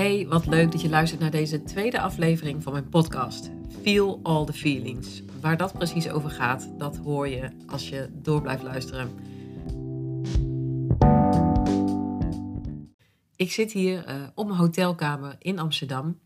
Hey, 0.00 0.26
wat 0.28 0.46
leuk 0.46 0.72
dat 0.72 0.80
je 0.80 0.88
luistert 0.88 1.20
naar 1.20 1.30
deze 1.30 1.62
tweede 1.62 2.00
aflevering 2.00 2.62
van 2.62 2.72
mijn 2.72 2.88
podcast. 2.88 3.50
Feel 3.82 4.20
All 4.22 4.46
the 4.46 4.52
Feelings. 4.52 5.22
Waar 5.40 5.56
dat 5.56 5.72
precies 5.72 6.08
over 6.08 6.30
gaat, 6.30 6.78
dat 6.78 6.96
hoor 6.96 7.28
je 7.28 7.50
als 7.66 7.88
je 7.88 8.08
door 8.12 8.42
blijft 8.42 8.62
luisteren. 8.62 9.10
Ik 13.36 13.52
zit 13.52 13.72
hier 13.72 14.08
uh, 14.08 14.26
op 14.34 14.46
mijn 14.46 14.58
hotelkamer 14.58 15.36
in 15.38 15.58
Amsterdam. 15.58 16.18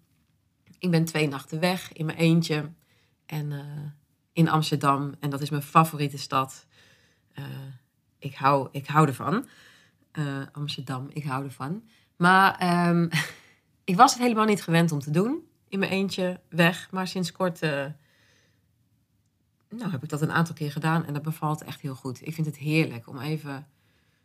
Ik 0.79 0.91
ben 0.91 1.05
twee 1.05 1.29
nachten 1.29 1.61
weg 1.61 1.93
in 1.93 2.07
mijn 2.07 2.19
eentje. 2.19 2.71
En 3.27 3.51
uh, 3.51 3.61
in 4.33 4.49
Amsterdam. 4.49 5.15
En 5.21 5.31
dat 5.31 5.41
is 5.41 5.51
mijn 5.51 5.63
favoriete 5.63 6.19
stad. 6.19 6.67
Uh, 7.39 7.45
ik, 8.19 8.35
hou, 8.35 8.69
ik 8.71 8.87
hou 8.87 9.07
ervan. 9.07 9.47
Amsterdam, 10.53 11.09
ik 11.13 11.25
hou 11.25 11.45
ervan. 11.45 11.83
Maar 12.17 12.89
um, 12.89 13.09
ik 13.85 13.97
was 13.97 14.13
het 14.13 14.23
helemaal 14.23 14.45
niet 14.45 14.63
gewend 14.63 14.93
om 14.93 14.99
te 14.99 15.11
doen. 15.11 15.49
In 15.69 15.79
mijn 15.79 15.91
eentje 15.91 16.41
weg. 16.49 16.89
Maar 16.91 17.09
sinds 17.09 17.33
kort 17.33 17.63
uh, 17.63 17.85
nou, 19.69 19.91
heb 19.91 20.03
ik 20.03 20.09
dat 20.09 20.23
een 20.23 20.33
aantal 20.33 20.55
keer 20.55 20.73
gedaan. 20.73 21.05
En 21.05 21.13
dat 21.13 21.23
bevalt 21.23 21.63
echt 21.63 21.81
heel 21.81 21.95
goed. 21.95 22.27
Ik 22.27 22.35
vind 22.35 22.47
het 22.47 22.57
heerlijk 22.57 23.09
om 23.09 23.19
even 23.19 23.67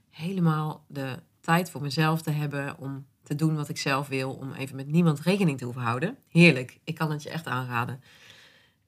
helemaal 0.10 0.86
de 0.88 1.20
tijd 1.40 1.70
voor 1.70 1.82
mezelf 1.82 2.22
te 2.22 2.32
hebben. 2.32 2.78
Om 2.78 3.06
te 3.24 3.36
doen 3.36 3.56
wat 3.56 3.70
ik 3.70 3.78
zelf 3.78 4.08
wil. 4.08 4.34
Om 4.34 4.54
even 4.54 4.76
met 4.76 4.88
niemand 4.88 5.20
rekening 5.20 5.58
te 5.58 5.64
hoeven 5.64 5.84
houden. 5.84 6.18
Heerlijk. 6.28 6.80
Ik 6.84 6.96
kan 6.96 7.12
het 7.12 7.24
je 7.24 7.30
echt 7.30 7.48
aanraden. 7.48 8.02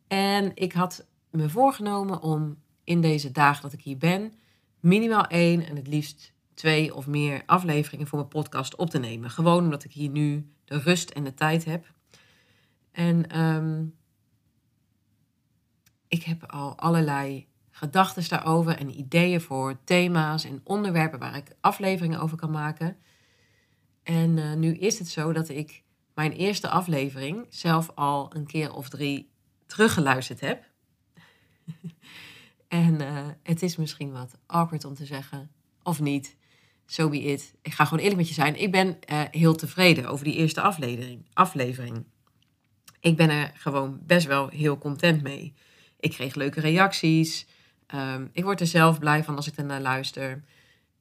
En 0.08 0.52
ik 0.56 0.74
had 0.74 1.06
me 1.30 1.50
voorgenomen 1.50 2.22
om 2.22 2.58
in 2.84 3.02
deze 3.02 3.32
dagen 3.32 3.62
dat 3.62 3.74
ik 3.74 3.82
hier 3.82 3.98
ben, 3.98 4.34
minimaal 4.80 5.28
één 5.28 5.66
en 5.66 5.76
het 5.76 5.88
liefst 5.88 6.34
twee 6.54 6.96
of 6.96 7.08
meer 7.08 7.44
afleveringen 7.46 8.08
voor 8.08 8.18
mijn 8.18 8.30
podcast 8.30 8.76
op 8.76 8.90
te 8.90 9.00
nemen. 9.00 9.30
Gewoon 9.30 9.64
omdat 9.64 9.84
ik 9.84 9.92
hier 9.92 10.10
nu 10.10 10.52
rust 10.78 11.10
en 11.10 11.24
de 11.24 11.34
tijd 11.34 11.66
heb. 11.66 11.94
En 12.92 13.40
um, 13.40 13.96
ik 16.08 16.24
heb 16.24 16.52
al 16.52 16.78
allerlei 16.78 17.48
gedachten 17.72 18.30
daarover 18.30 18.78
en 18.78 19.00
ideeën 19.00 19.42
voor 19.42 19.80
thema's 19.84 20.44
en 20.44 20.62
onderwerpen 20.64 21.20
waar 21.20 21.36
ik 21.36 21.56
afleveringen 21.60 22.20
over 22.20 22.38
kan 22.38 22.52
maken. 22.52 22.98
En 24.04 24.38
uh, 24.38 24.54
nu 24.54 24.74
is 24.74 25.00
het 25.00 25.08
zo 25.08 25.34
dat 25.34 25.50
ik 25.50 25.84
mijn 26.14 26.32
eerste 26.32 26.70
aflevering 26.70 27.46
zelf 27.50 27.92
al 27.96 28.36
een 28.36 28.46
keer 28.46 28.74
of 28.74 28.90
drie 28.90 29.32
teruggeluisterd 29.66 30.40
heb. 30.40 30.64
en 32.68 33.02
uh, 33.02 33.28
het 33.44 33.62
is 33.62 33.76
misschien 33.76 34.12
wat 34.12 34.38
awkward 34.46 34.86
om 34.86 34.94
te 34.94 35.06
zeggen, 35.06 35.52
of 35.84 36.00
niet 36.00 36.38
so 36.92 37.10
be 37.10 37.22
it. 37.22 37.54
Ik 37.62 37.74
ga 37.74 37.86
gewoon 37.86 38.00
eerlijk 38.00 38.20
met 38.20 38.28
je 38.28 38.34
zijn. 38.34 38.62
Ik 38.62 38.72
ben 38.72 38.98
uh, 39.12 39.22
heel 39.32 39.56
tevreden 39.56 40.06
over 40.06 40.26
die 40.26 40.36
eerste 40.36 40.62
aflevering, 40.62 41.26
aflevering. 41.34 42.06
Ik 43.00 43.18
ben 43.18 43.30
er 43.30 43.52
gewoon 43.56 44.00
best 44.06 44.28
wel 44.28 44.50
heel 44.50 44.78
content 44.78 45.22
mee. 45.22 45.54
Ik 46.00 46.12
kreeg 46.12 46.36
leuke 46.36 46.60
reacties. 46.60 47.48
Um, 47.96 48.30
ik 48.34 48.44
word 48.44 48.60
er 48.60 48.68
zelf 48.68 49.00
blij 49.00 49.24
van 49.24 49.36
als 49.36 49.48
ik 49.48 49.56
ernaar 49.56 49.82
luister. 49.82 50.44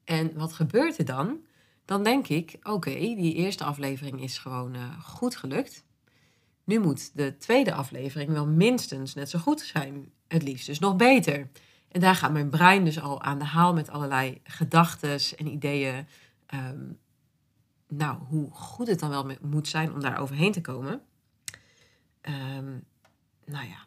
En 0.03 0.31
wat 0.33 0.53
gebeurt 0.53 0.97
er 0.97 1.05
dan? 1.05 1.37
Dan 1.85 2.03
denk 2.03 2.27
ik, 2.27 2.57
oké, 2.63 2.93
die 2.93 3.33
eerste 3.33 3.63
aflevering 3.63 4.21
is 4.21 4.37
gewoon 4.37 4.75
uh, 4.75 4.99
goed 5.03 5.35
gelukt. 5.35 5.83
Nu 6.63 6.79
moet 6.79 7.11
de 7.13 7.37
tweede 7.37 7.73
aflevering 7.73 8.31
wel 8.31 8.47
minstens 8.47 9.13
net 9.13 9.29
zo 9.29 9.39
goed 9.39 9.61
zijn. 9.61 10.11
Het 10.27 10.43
liefst 10.43 10.65
dus 10.65 10.79
nog 10.79 10.95
beter. 10.95 11.49
En 11.91 11.99
daar 11.99 12.15
gaat 12.15 12.31
mijn 12.31 12.49
brein 12.49 12.85
dus 12.85 13.01
al 13.01 13.21
aan 13.21 13.39
de 13.39 13.45
haal 13.45 13.73
met 13.73 13.89
allerlei 13.89 14.41
gedachten 14.43 15.19
en 15.37 15.47
ideeën. 15.47 16.07
Um, 16.53 16.99
nou, 17.87 18.17
hoe 18.27 18.49
goed 18.51 18.87
het 18.87 18.99
dan 18.99 19.09
wel 19.09 19.31
moet 19.41 19.67
zijn 19.67 19.93
om 19.93 19.99
daar 20.01 20.19
overheen 20.19 20.51
te 20.51 20.61
komen. 20.61 21.01
Um, 22.21 22.83
nou 23.45 23.67
ja, 23.67 23.85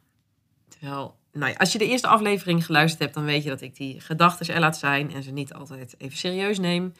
terwijl, 0.68 1.16
nou 1.32 1.50
ja, 1.50 1.56
als 1.56 1.72
je 1.72 1.78
de 1.78 1.88
eerste 1.88 2.06
aflevering 2.06 2.64
geluisterd 2.64 3.02
hebt, 3.02 3.14
dan 3.14 3.24
weet 3.24 3.42
je 3.42 3.48
dat 3.48 3.60
ik 3.60 3.76
die 3.76 4.00
gedachten 4.00 4.54
er 4.54 4.60
laat 4.60 4.78
zijn 4.78 5.12
en 5.12 5.22
ze 5.22 5.30
niet 5.30 5.54
altijd 5.54 5.94
even 5.98 6.18
serieus 6.18 6.58
neem. 6.58 6.92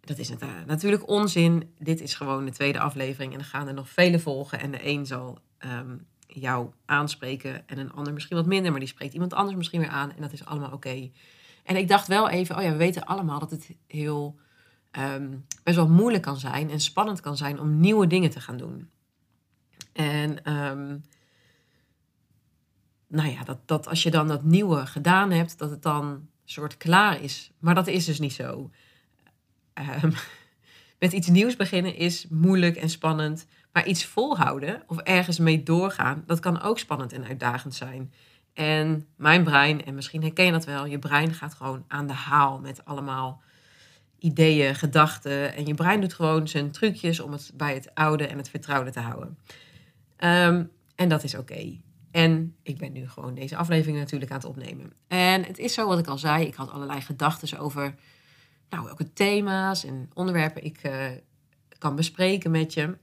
Dat 0.00 0.18
is 0.18 0.32
natuurlijk 0.66 1.08
onzin. 1.08 1.74
Dit 1.78 2.00
is 2.00 2.14
gewoon 2.14 2.44
de 2.44 2.50
tweede 2.50 2.80
aflevering 2.80 3.32
en 3.32 3.38
er 3.38 3.44
gaan 3.44 3.66
er 3.66 3.74
nog 3.74 3.88
vele 3.88 4.18
volgen. 4.18 4.60
En 4.60 4.70
de 4.70 4.86
een 4.86 5.06
zal 5.06 5.38
um, 5.58 6.06
jou 6.32 6.70
aanspreken 6.84 7.68
en 7.68 7.78
een 7.78 7.92
ander 7.92 8.12
misschien 8.12 8.36
wat 8.36 8.46
minder, 8.46 8.70
maar 8.70 8.80
die 8.80 8.88
spreekt 8.88 9.14
iemand 9.14 9.32
anders 9.32 9.56
misschien 9.56 9.80
weer 9.80 9.88
aan 9.88 10.12
en 10.12 10.22
dat 10.22 10.32
is 10.32 10.44
allemaal 10.44 10.72
oké. 10.72 11.10
En 11.64 11.76
ik 11.76 11.88
dacht 11.88 12.06
wel 12.06 12.28
even, 12.28 12.56
oh 12.56 12.62
ja, 12.62 12.70
we 12.70 12.76
weten 12.76 13.04
allemaal 13.04 13.38
dat 13.38 13.50
het 13.50 13.70
heel 13.86 14.38
um, 14.98 15.44
best 15.62 15.76
wel 15.76 15.88
moeilijk 15.88 16.22
kan 16.22 16.36
zijn 16.36 16.70
en 16.70 16.80
spannend 16.80 17.20
kan 17.20 17.36
zijn 17.36 17.60
om 17.60 17.80
nieuwe 17.80 18.06
dingen 18.06 18.30
te 18.30 18.40
gaan 18.40 18.56
doen. 18.56 18.90
En 19.92 20.52
um, 20.52 21.02
nou 23.06 23.28
ja, 23.30 23.44
dat, 23.44 23.58
dat 23.64 23.88
als 23.88 24.02
je 24.02 24.10
dan 24.10 24.28
dat 24.28 24.42
nieuwe 24.42 24.86
gedaan 24.86 25.30
hebt, 25.30 25.58
dat 25.58 25.70
het 25.70 25.82
dan 25.82 26.28
soort 26.44 26.76
klaar 26.76 27.22
is. 27.22 27.50
Maar 27.58 27.74
dat 27.74 27.86
is 27.86 28.04
dus 28.04 28.18
niet 28.18 28.32
zo. 28.32 28.70
Um, 30.02 30.12
met 30.98 31.12
iets 31.12 31.28
nieuws 31.28 31.56
beginnen 31.56 31.96
is 31.96 32.26
moeilijk 32.28 32.76
en 32.76 32.90
spannend. 32.90 33.46
Maar 33.72 33.86
iets 33.86 34.04
volhouden 34.04 34.82
of 34.86 34.98
ergens 34.98 35.38
mee 35.38 35.62
doorgaan, 35.62 36.22
dat 36.26 36.40
kan 36.40 36.60
ook 36.60 36.78
spannend 36.78 37.12
en 37.12 37.24
uitdagend 37.24 37.74
zijn. 37.74 38.12
En 38.52 39.06
mijn 39.16 39.44
brein, 39.44 39.84
en 39.84 39.94
misschien 39.94 40.22
herken 40.22 40.44
je 40.44 40.52
dat 40.52 40.64
wel, 40.64 40.86
je 40.86 40.98
brein 40.98 41.34
gaat 41.34 41.54
gewoon 41.54 41.84
aan 41.88 42.06
de 42.06 42.12
haal 42.12 42.60
met 42.60 42.84
allemaal 42.84 43.42
ideeën, 44.18 44.74
gedachten. 44.74 45.54
En 45.54 45.66
je 45.66 45.74
brein 45.74 46.00
doet 46.00 46.14
gewoon 46.14 46.48
zijn 46.48 46.70
trucjes 46.70 47.20
om 47.20 47.32
het 47.32 47.50
bij 47.54 47.74
het 47.74 47.94
oude 47.94 48.26
en 48.26 48.36
het 48.36 48.48
vertrouwde 48.48 48.90
te 48.90 49.00
houden. 49.00 49.38
Um, 50.18 50.70
en 50.94 51.08
dat 51.08 51.24
is 51.24 51.34
oké. 51.34 51.78
En 52.10 52.56
ik 52.62 52.78
ben 52.78 52.92
nu 52.92 53.08
gewoon 53.08 53.34
deze 53.34 53.56
aflevering 53.56 53.98
natuurlijk 53.98 54.30
aan 54.30 54.36
het 54.36 54.46
opnemen. 54.46 54.92
En 55.08 55.44
het 55.44 55.58
is 55.58 55.74
zo 55.74 55.86
wat 55.86 55.98
ik 55.98 56.06
al 56.06 56.18
zei, 56.18 56.46
ik 56.46 56.54
had 56.54 56.70
allerlei 56.70 57.00
gedachten 57.00 57.58
over 57.58 57.94
nou, 58.70 58.84
welke 58.84 59.12
thema's 59.12 59.84
en 59.84 60.10
onderwerpen 60.14 60.64
ik 60.64 60.84
uh, 60.84 61.06
kan 61.78 61.96
bespreken 61.96 62.50
met 62.50 62.74
je. 62.74 62.96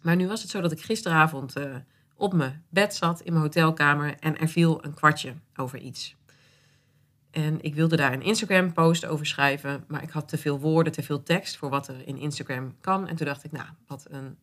Maar 0.00 0.16
nu 0.16 0.26
was 0.26 0.42
het 0.42 0.50
zo 0.50 0.60
dat 0.60 0.72
ik 0.72 0.80
gisteravond 0.80 1.58
uh, 1.58 1.76
op 2.14 2.32
mijn 2.32 2.64
bed 2.68 2.94
zat 2.94 3.20
in 3.20 3.32
mijn 3.32 3.44
hotelkamer 3.44 4.14
en 4.18 4.38
er 4.38 4.48
viel 4.48 4.84
een 4.84 4.94
kwartje 4.94 5.34
over 5.56 5.78
iets. 5.78 6.16
En 7.30 7.62
ik 7.62 7.74
wilde 7.74 7.96
daar 7.96 8.12
een 8.12 8.22
Instagram-post 8.22 9.06
over 9.06 9.26
schrijven, 9.26 9.84
maar 9.88 10.02
ik 10.02 10.10
had 10.10 10.28
te 10.28 10.38
veel 10.38 10.60
woorden, 10.60 10.92
te 10.92 11.02
veel 11.02 11.22
tekst 11.22 11.56
voor 11.56 11.70
wat 11.70 11.88
er 11.88 12.06
in 12.06 12.16
Instagram 12.16 12.74
kan. 12.80 13.06
En 13.08 13.16
toen 13.16 13.26
dacht 13.26 13.44
ik, 13.44 13.52
nou, 13.52 13.66
wat 13.86 14.06
een 14.10 14.36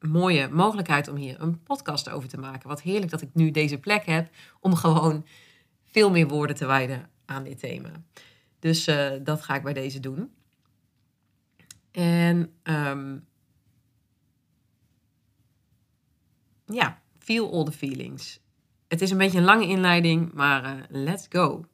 mooie 0.00 0.48
mogelijkheid 0.48 1.08
om 1.08 1.16
hier 1.16 1.40
een 1.40 1.62
podcast 1.62 2.08
over 2.08 2.28
te 2.28 2.38
maken. 2.38 2.68
Wat 2.68 2.82
heerlijk 2.82 3.10
dat 3.10 3.22
ik 3.22 3.28
nu 3.32 3.50
deze 3.50 3.78
plek 3.78 4.04
heb 4.04 4.30
om 4.60 4.74
gewoon 4.74 5.26
veel 5.84 6.10
meer 6.10 6.28
woorden 6.28 6.56
te 6.56 6.66
wijden 6.66 7.10
aan 7.24 7.44
dit 7.44 7.58
thema. 7.58 7.90
Dus 8.58 8.88
uh, 8.88 9.10
dat 9.22 9.42
ga 9.42 9.54
ik 9.54 9.62
bij 9.62 9.72
deze 9.72 10.00
doen. 10.00 10.32
En 11.90 12.52
um, 12.62 13.26
ja, 16.70 17.00
feel 17.18 17.52
all 17.52 17.64
the 17.64 17.72
feelings. 17.72 18.40
Het 18.88 19.00
is 19.00 19.10
een 19.10 19.18
beetje 19.18 19.38
een 19.38 19.44
lange 19.44 19.66
inleiding, 19.66 20.32
maar 20.32 20.64
uh, 20.64 20.82
let's 20.88 21.26
go. 21.28 21.64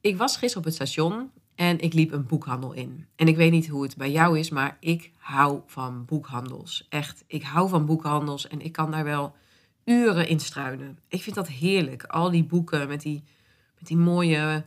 Ik 0.00 0.16
was 0.16 0.36
gisteren 0.36 0.58
op 0.58 0.64
het 0.64 0.74
station 0.74 1.30
en 1.54 1.80
ik 1.80 1.92
liep 1.92 2.12
een 2.12 2.26
boekhandel 2.26 2.72
in. 2.72 3.06
En 3.16 3.28
ik 3.28 3.36
weet 3.36 3.50
niet 3.50 3.68
hoe 3.68 3.82
het 3.82 3.96
bij 3.96 4.10
jou 4.10 4.38
is, 4.38 4.50
maar 4.50 4.76
ik 4.80 5.12
hou 5.16 5.60
van 5.66 6.04
boekhandels. 6.04 6.86
Echt, 6.88 7.24
ik 7.26 7.42
hou 7.42 7.68
van 7.68 7.86
boekhandels 7.86 8.48
en 8.48 8.60
ik 8.60 8.72
kan 8.72 8.90
daar 8.90 9.04
wel 9.04 9.34
uren 9.84 10.28
in 10.28 10.40
struinen. 10.40 10.98
Ik 11.08 11.22
vind 11.22 11.36
dat 11.36 11.48
heerlijk. 11.48 12.02
Al 12.02 12.30
die 12.30 12.44
boeken 12.44 12.88
met 12.88 13.00
die, 13.00 13.22
met 13.78 13.86
die 13.88 13.96
mooie, 13.96 14.64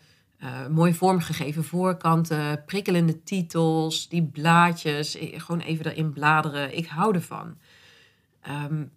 uh, 0.74 0.94
vormgegeven 0.94 1.63
voorkanten, 1.63 2.63
prikkelende 2.66 3.24
titels, 3.24 4.10
die 4.10 4.24
blaadjes. 4.24 5.18
Gewoon 5.19 5.60
even 5.60 5.86
erin 5.86 6.13
bladeren. 6.13 6.78
Ik 6.78 6.88
hou 6.88 7.16
ervan. 7.16 7.57
Um, 8.50 8.92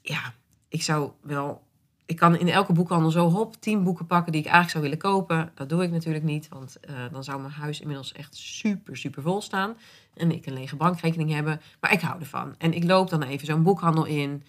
ja, 0.00 0.34
ik 0.68 0.82
zou 0.82 1.10
wel. 1.20 1.64
Ik 2.06 2.16
kan 2.16 2.36
in 2.36 2.48
elke 2.48 2.72
boekhandel 2.72 3.10
zo 3.10 3.30
hop 3.30 3.60
tien 3.60 3.84
boeken 3.84 4.06
pakken 4.06 4.32
die 4.32 4.40
ik 4.40 4.46
eigenlijk 4.46 4.72
zou 4.72 4.84
willen 4.84 5.12
kopen. 5.12 5.52
Dat 5.54 5.68
doe 5.68 5.82
ik 5.82 5.90
natuurlijk 5.90 6.24
niet, 6.24 6.48
want 6.48 6.76
uh, 6.90 6.96
dan 7.12 7.24
zou 7.24 7.40
mijn 7.40 7.52
huis 7.52 7.80
inmiddels 7.80 8.12
echt 8.12 8.36
super, 8.36 8.96
super 8.96 9.22
vol 9.22 9.40
staan. 9.40 9.76
En 10.14 10.30
ik 10.30 10.46
een 10.46 10.52
lege 10.52 10.76
bankrekening 10.76 11.30
hebben. 11.30 11.60
Maar 11.80 11.92
ik 11.92 12.00
hou 12.00 12.20
ervan. 12.20 12.54
En 12.58 12.72
ik 12.72 12.84
loop 12.84 13.10
dan 13.10 13.22
even 13.22 13.46
zo'n 13.46 13.62
boekhandel 13.62 14.04
in. 14.04 14.42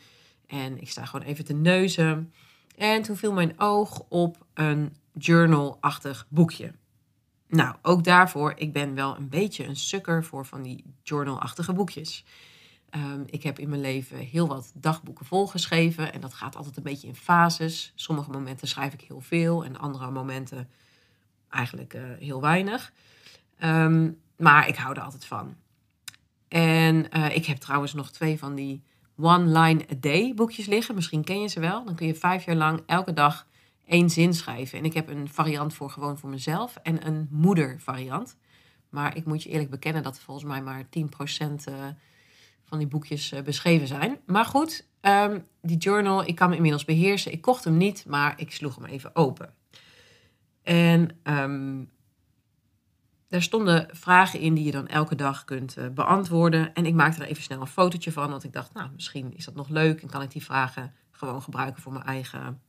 En 0.48 0.82
ik 0.82 0.90
sta 0.90 1.06
gewoon 1.06 1.26
even 1.26 1.46
te 1.46 1.54
neuzen. 1.54 2.34
En 2.76 3.02
toen 3.02 3.16
viel 3.16 3.34
mijn 3.34 3.60
oog 3.60 4.04
op 4.10 4.46
een 4.54 4.96
journal-achtig 5.14 6.26
boekje. 6.30 6.74
Nou, 7.48 7.76
ook 7.82 8.04
daarvoor, 8.04 8.54
ik 8.56 8.74
ben 8.74 8.96
wel 8.96 9.18
een 9.18 9.30
beetje 9.30 9.66
een 9.66 9.76
sukker 9.76 10.24
voor 10.24 10.46
van 10.46 10.62
die 10.62 10.84
journal-achtige 11.04 11.74
boekjes. 11.74 12.26
Um, 12.98 13.24
ik 13.26 13.44
heb 13.44 13.60
in 13.60 13.70
mijn 13.70 13.82
leven 13.82 14.18
heel 14.18 14.48
wat 14.48 14.72
dagboeken 14.74 15.26
volgeschreven 15.26 16.14
en 16.14 16.22
dat 16.22 16.34
gaat 16.34 16.56
altijd 16.56 16.78
een 16.78 16.84
beetje 16.84 17.08
in 17.08 17.16
fases. 17.16 17.92
Sommige 17.96 18.32
momenten 18.32 18.68
schrijf 18.68 18.94
ik 18.94 19.02
heel 19.02 19.22
veel 19.22 19.66
en 19.66 19.78
andere 19.78 20.12
momenten 20.12 20.70
eigenlijk 21.50 21.94
uh, 21.94 22.02
heel 22.20 22.42
weinig. 22.42 22.94
Um, 23.64 24.20
maar 24.38 24.68
ik 24.68 24.76
hou 24.76 24.96
er 24.96 25.02
altijd 25.02 25.26
van. 25.26 25.56
En 26.48 27.12
eh, 27.12 27.36
ik 27.36 27.46
heb 27.46 27.58
trouwens 27.58 27.94
nog 27.94 28.12
twee 28.12 28.38
van 28.38 28.56
die 28.56 28.84
One 29.20 29.60
Line 29.60 29.86
a 29.92 29.96
Day 30.00 30.34
boekjes 30.34 30.66
liggen. 30.66 30.96
Misschien 30.96 31.24
ken 31.24 31.42
je 31.42 31.48
ze 31.48 31.60
wel. 31.60 31.86
Dan 31.86 31.96
kun 31.96 32.08
je 32.08 32.16
vijf 32.16 32.46
jaar 32.46 32.56
lang 32.56 32.84
elke 32.86 33.14
dag 33.14 33.48
één 33.86 34.10
zin 34.10 34.34
schrijven. 34.34 34.78
En 34.78 34.86
ik 34.86 34.94
heb 34.94 35.10
een 35.10 35.30
variant 35.30 35.74
voor 35.74 35.90
gewoon 35.90 36.18
voor 36.18 36.30
mezelf 36.30 36.76
en 36.76 37.08
een 37.08 37.28
moeder 37.32 37.80
variant. 37.80 38.38
Maar 38.90 39.16
ik 39.16 39.26
moet 39.26 39.44
je 39.44 39.50
eerlijk 39.50 39.70
bekennen 39.70 40.04
dat 40.04 40.20
volgens 40.20 40.46
mij 40.46 40.62
maar 40.62 40.84
10% 40.84 40.88
uh, 41.70 41.86
van 42.68 42.78
die 42.78 42.88
boekjes 42.88 43.32
uh, 43.32 43.42
beschreven 43.42 43.88
zijn. 43.88 44.20
Maar 44.26 44.46
goed, 44.46 44.88
um, 45.02 45.46
die 45.62 45.78
journal, 45.78 46.28
ik 46.28 46.36
kan 46.36 46.48
hem 46.48 46.56
inmiddels 46.56 46.86
beheersen. 46.86 47.32
Ik 47.32 47.42
kocht 47.42 47.64
hem 47.64 47.78
niet, 47.78 48.06
maar 48.06 48.34
ik 48.40 48.52
sloeg 48.52 48.76
hem 48.76 48.86
even 48.86 49.16
open. 49.16 49.54
En 50.64 51.20
um, 51.24 51.90
daar 53.28 53.42
stonden 53.42 53.88
vragen 53.92 54.40
in 54.40 54.54
die 54.54 54.66
je 54.66 54.72
dan 54.72 54.88
elke 54.88 55.16
dag 55.16 55.44
kunt 55.44 55.78
uh, 55.78 55.88
beantwoorden. 55.88 56.74
En 56.74 56.86
ik 56.86 56.94
maakte 56.94 57.22
er 57.22 57.28
even 57.28 57.44
snel 57.44 57.62
een 57.62 57.68
fotootje 57.68 58.12
van, 58.12 58.30
want 58.30 58.44
ik 58.44 58.54
dacht, 58.54 58.74
nou, 58.74 58.90
misschien 58.94 59.34
is 59.36 59.46
dat 59.46 59.56
nog 59.56 59.70
leuk 59.70 60.02
en 60.02 60.10
kan 60.10 60.22
ik 60.22 60.32
die 60.32 60.44
vragen 60.44 60.94
gewoon 61.12 61.42
gebruiken 61.42 61.82
voor 61.82 61.92
mijn 61.92 62.06
eigen 62.06 62.62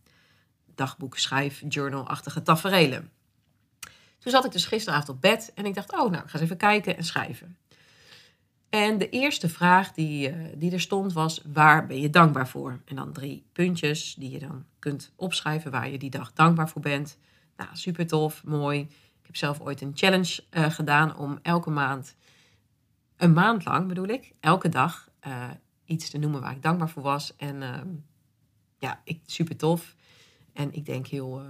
dagboek, 0.75 1.19
schrijf, 1.19 1.63
journal-achtige 1.69 2.43
taferelen. 2.43 3.11
Toen 4.19 4.33
zat 4.33 4.45
ik 4.45 4.53
dus 4.53 4.67
gisteravond 4.67 5.09
op 5.09 5.21
bed 5.21 5.53
en 5.55 5.67
ik 5.67 5.75
dacht, 5.75 5.93
oh, 5.93 6.11
nou, 6.11 6.23
ik 6.25 6.29
ga 6.29 6.33
eens 6.33 6.43
even 6.43 6.57
kijken 6.57 6.97
en 6.97 7.05
schrijven. 7.05 7.57
En 8.71 8.99
de 8.99 9.09
eerste 9.09 9.49
vraag 9.49 9.93
die, 9.93 10.31
uh, 10.31 10.47
die 10.57 10.73
er 10.73 10.81
stond 10.81 11.13
was, 11.13 11.43
waar 11.53 11.87
ben 11.87 12.01
je 12.01 12.11
dankbaar 12.11 12.49
voor? 12.49 12.81
En 12.85 12.97
dan 12.97 13.13
drie 13.13 13.45
puntjes 13.53 14.15
die 14.15 14.31
je 14.31 14.39
dan 14.39 14.65
kunt 14.79 15.13
opschrijven 15.17 15.71
waar 15.71 15.91
je 15.91 15.99
die 15.99 16.11
dag 16.11 16.33
dankbaar 16.33 16.69
voor 16.69 16.83
bent. 16.83 17.19
Nou, 17.57 17.71
super 17.73 18.07
tof, 18.07 18.45
mooi. 18.45 18.81
Ik 19.21 19.27
heb 19.27 19.37
zelf 19.37 19.61
ooit 19.61 19.81
een 19.81 19.93
challenge 19.95 20.43
uh, 20.51 20.71
gedaan 20.71 21.17
om 21.17 21.39
elke 21.43 21.71
maand, 21.71 22.17
een 23.17 23.33
maand 23.33 23.65
lang 23.65 23.89
bedoel 23.89 24.07
ik, 24.07 24.33
elke 24.41 24.69
dag 24.69 25.09
uh, 25.27 25.51
iets 25.85 26.11
te 26.11 26.19
noemen 26.19 26.41
waar 26.41 26.53
ik 26.53 26.63
dankbaar 26.63 26.91
voor 26.91 27.03
was. 27.03 27.37
En 27.37 27.63
ehm, 27.63 27.89
ja, 28.79 29.01
ik, 29.05 29.21
super 29.27 29.57
tof. 29.57 29.95
En 30.53 30.73
ik 30.75 30.87
denk 30.87 31.07
heel, 31.07 31.43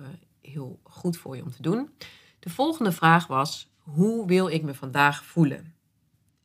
heel 0.43 0.81
goed 0.83 1.17
voor 1.17 1.37
je 1.37 1.43
om 1.43 1.51
te 1.51 1.63
doen. 1.63 1.91
De 2.39 2.51
volgende 2.51 2.93
vraag 2.93 3.27
was: 3.27 3.71
hoe 3.79 4.27
wil 4.27 4.49
ik 4.49 4.63
me 4.63 4.75
vandaag 4.75 5.25
voelen? 5.25 5.78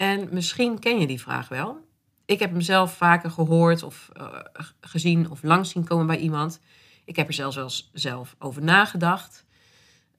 En 0.04 0.28
misschien 0.32 0.80
ken 0.80 1.00
je 1.00 1.08
die 1.08 1.22
vraag 1.22 1.48
wel. 1.48 1.88
Ik 2.26 2.40
heb 2.40 2.52
hem 2.52 2.62
zelf 2.62 2.98
vaker 2.98 3.32
gehoord 3.32 3.84
of 3.84 4.10
uh, 4.18 4.40
gezien 4.82 5.30
of 5.30 5.44
langs 5.44 5.70
zien 5.70 5.84
komen 5.84 6.08
bij 6.08 6.18
iemand. 6.18 6.60
Ik 7.06 7.16
heb 7.16 7.28
er 7.28 7.34
zelfs 7.34 7.90
zelf 7.94 8.36
over 8.40 8.64
nagedacht. 8.64 9.46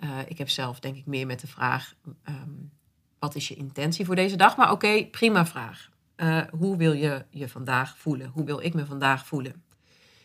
Uh, 0.00 0.18
ik 0.26 0.38
heb 0.38 0.48
zelf 0.48 0.80
denk 0.80 0.96
ik 0.96 1.06
meer 1.06 1.26
met 1.26 1.40
de 1.40 1.46
vraag: 1.46 1.94
um, 2.28 2.70
wat 3.18 3.34
is 3.34 3.48
je 3.48 3.54
intentie 3.54 4.04
voor 4.04 4.14
deze 4.14 4.36
dag? 4.36 4.56
Maar 4.56 4.70
oké, 4.70 5.06
prima 5.06 5.46
vraag. 5.46 5.90
Uh, 6.16 6.40
hoe 6.58 6.76
wil 6.76 6.92
je 6.92 7.24
je 7.30 7.48
vandaag 7.48 7.98
voelen? 7.98 8.28
Hoe 8.28 8.44
wil 8.44 8.60
ik 8.60 8.74
me 8.74 8.86
vandaag 8.86 9.26
voelen? 9.26 9.62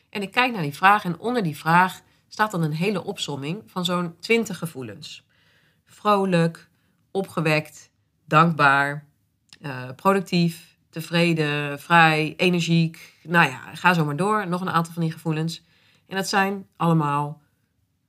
En 0.10 0.22
ik 0.22 0.32
kijk 0.32 0.54
naar 0.54 0.62
die 0.62 0.76
vraag 0.76 1.04
en 1.06 1.20
onder 1.20 1.44
die 1.44 1.58
vraag 1.58 2.02
staat 2.28 2.52
dan 2.52 2.64
een 2.64 2.74
hele 2.74 3.04
opsomming 3.04 3.64
van 3.66 3.86
zo'n 3.86 4.16
20 4.20 4.58
gevoelens 4.58 5.28
vrolijk, 5.86 6.70
opgewekt, 7.12 7.92
dankbaar, 8.26 9.09
uh, 9.60 9.90
productief, 9.96 10.78
tevreden, 10.90 11.80
vrij, 11.80 12.34
energiek. 12.38 13.14
Nou 13.24 13.50
ja, 13.50 13.76
ga 13.76 13.94
zo 13.94 14.06
maar 14.06 14.16
door. 14.16 14.48
Nog 14.48 14.62
een 14.62 14.70
aantal 14.70 14.94
van 14.94 15.02
die 15.02 15.12
gevoelens. 15.12 15.64
En 16.08 16.16
dat 16.16 16.28
zijn 16.28 16.68
allemaal 16.76 17.42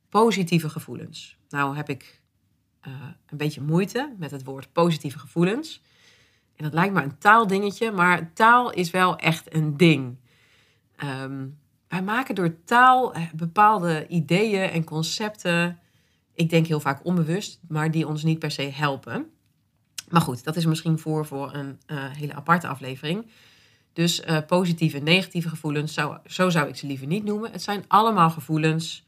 positieve 0.08 0.68
gevoelens. 0.68 1.36
Nou 1.48 1.76
heb 1.76 1.88
ik 1.88 2.20
uh, 2.86 2.92
een 3.26 3.36
beetje 3.36 3.60
moeite 3.60 4.14
met 4.18 4.30
het 4.30 4.44
woord 4.44 4.72
positieve 4.72 5.18
gevoelens. 5.18 5.82
En 6.56 6.64
dat 6.64 6.74
lijkt 6.74 6.94
me 6.94 7.02
een 7.02 7.18
taaldingetje, 7.18 7.90
maar 7.90 8.32
taal 8.32 8.70
is 8.70 8.90
wel 8.90 9.16
echt 9.16 9.54
een 9.54 9.76
ding. 9.76 10.16
Um, 11.04 11.58
wij 11.88 12.02
maken 12.02 12.34
door 12.34 12.64
taal 12.64 13.14
eh, 13.14 13.22
bepaalde 13.34 14.06
ideeën 14.06 14.70
en 14.70 14.84
concepten 14.84 15.78
ik 16.40 16.50
denk 16.50 16.66
heel 16.66 16.80
vaak 16.80 17.04
onbewust, 17.04 17.60
maar 17.68 17.90
die 17.90 18.06
ons 18.06 18.22
niet 18.22 18.38
per 18.38 18.50
se 18.50 18.62
helpen. 18.62 19.30
Maar 20.10 20.20
goed, 20.20 20.44
dat 20.44 20.56
is 20.56 20.66
misschien 20.66 20.98
voor, 20.98 21.26
voor 21.26 21.54
een 21.54 21.80
uh, 21.86 22.04
hele 22.10 22.34
aparte 22.34 22.66
aflevering. 22.66 23.30
Dus 23.92 24.24
uh, 24.24 24.38
positieve 24.46 24.96
en 24.96 25.04
negatieve 25.04 25.48
gevoelens, 25.48 25.94
zou, 25.94 26.18
zo 26.26 26.50
zou 26.50 26.68
ik 26.68 26.76
ze 26.76 26.86
liever 26.86 27.06
niet 27.06 27.24
noemen. 27.24 27.52
Het 27.52 27.62
zijn 27.62 27.84
allemaal 27.88 28.30
gevoelens. 28.30 29.04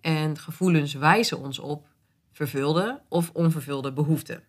En 0.00 0.38
gevoelens 0.38 0.94
wijzen 0.94 1.38
ons 1.38 1.58
op 1.58 1.86
vervulde 2.32 3.00
of 3.08 3.30
onvervulde 3.32 3.92
behoeften. 3.92 4.42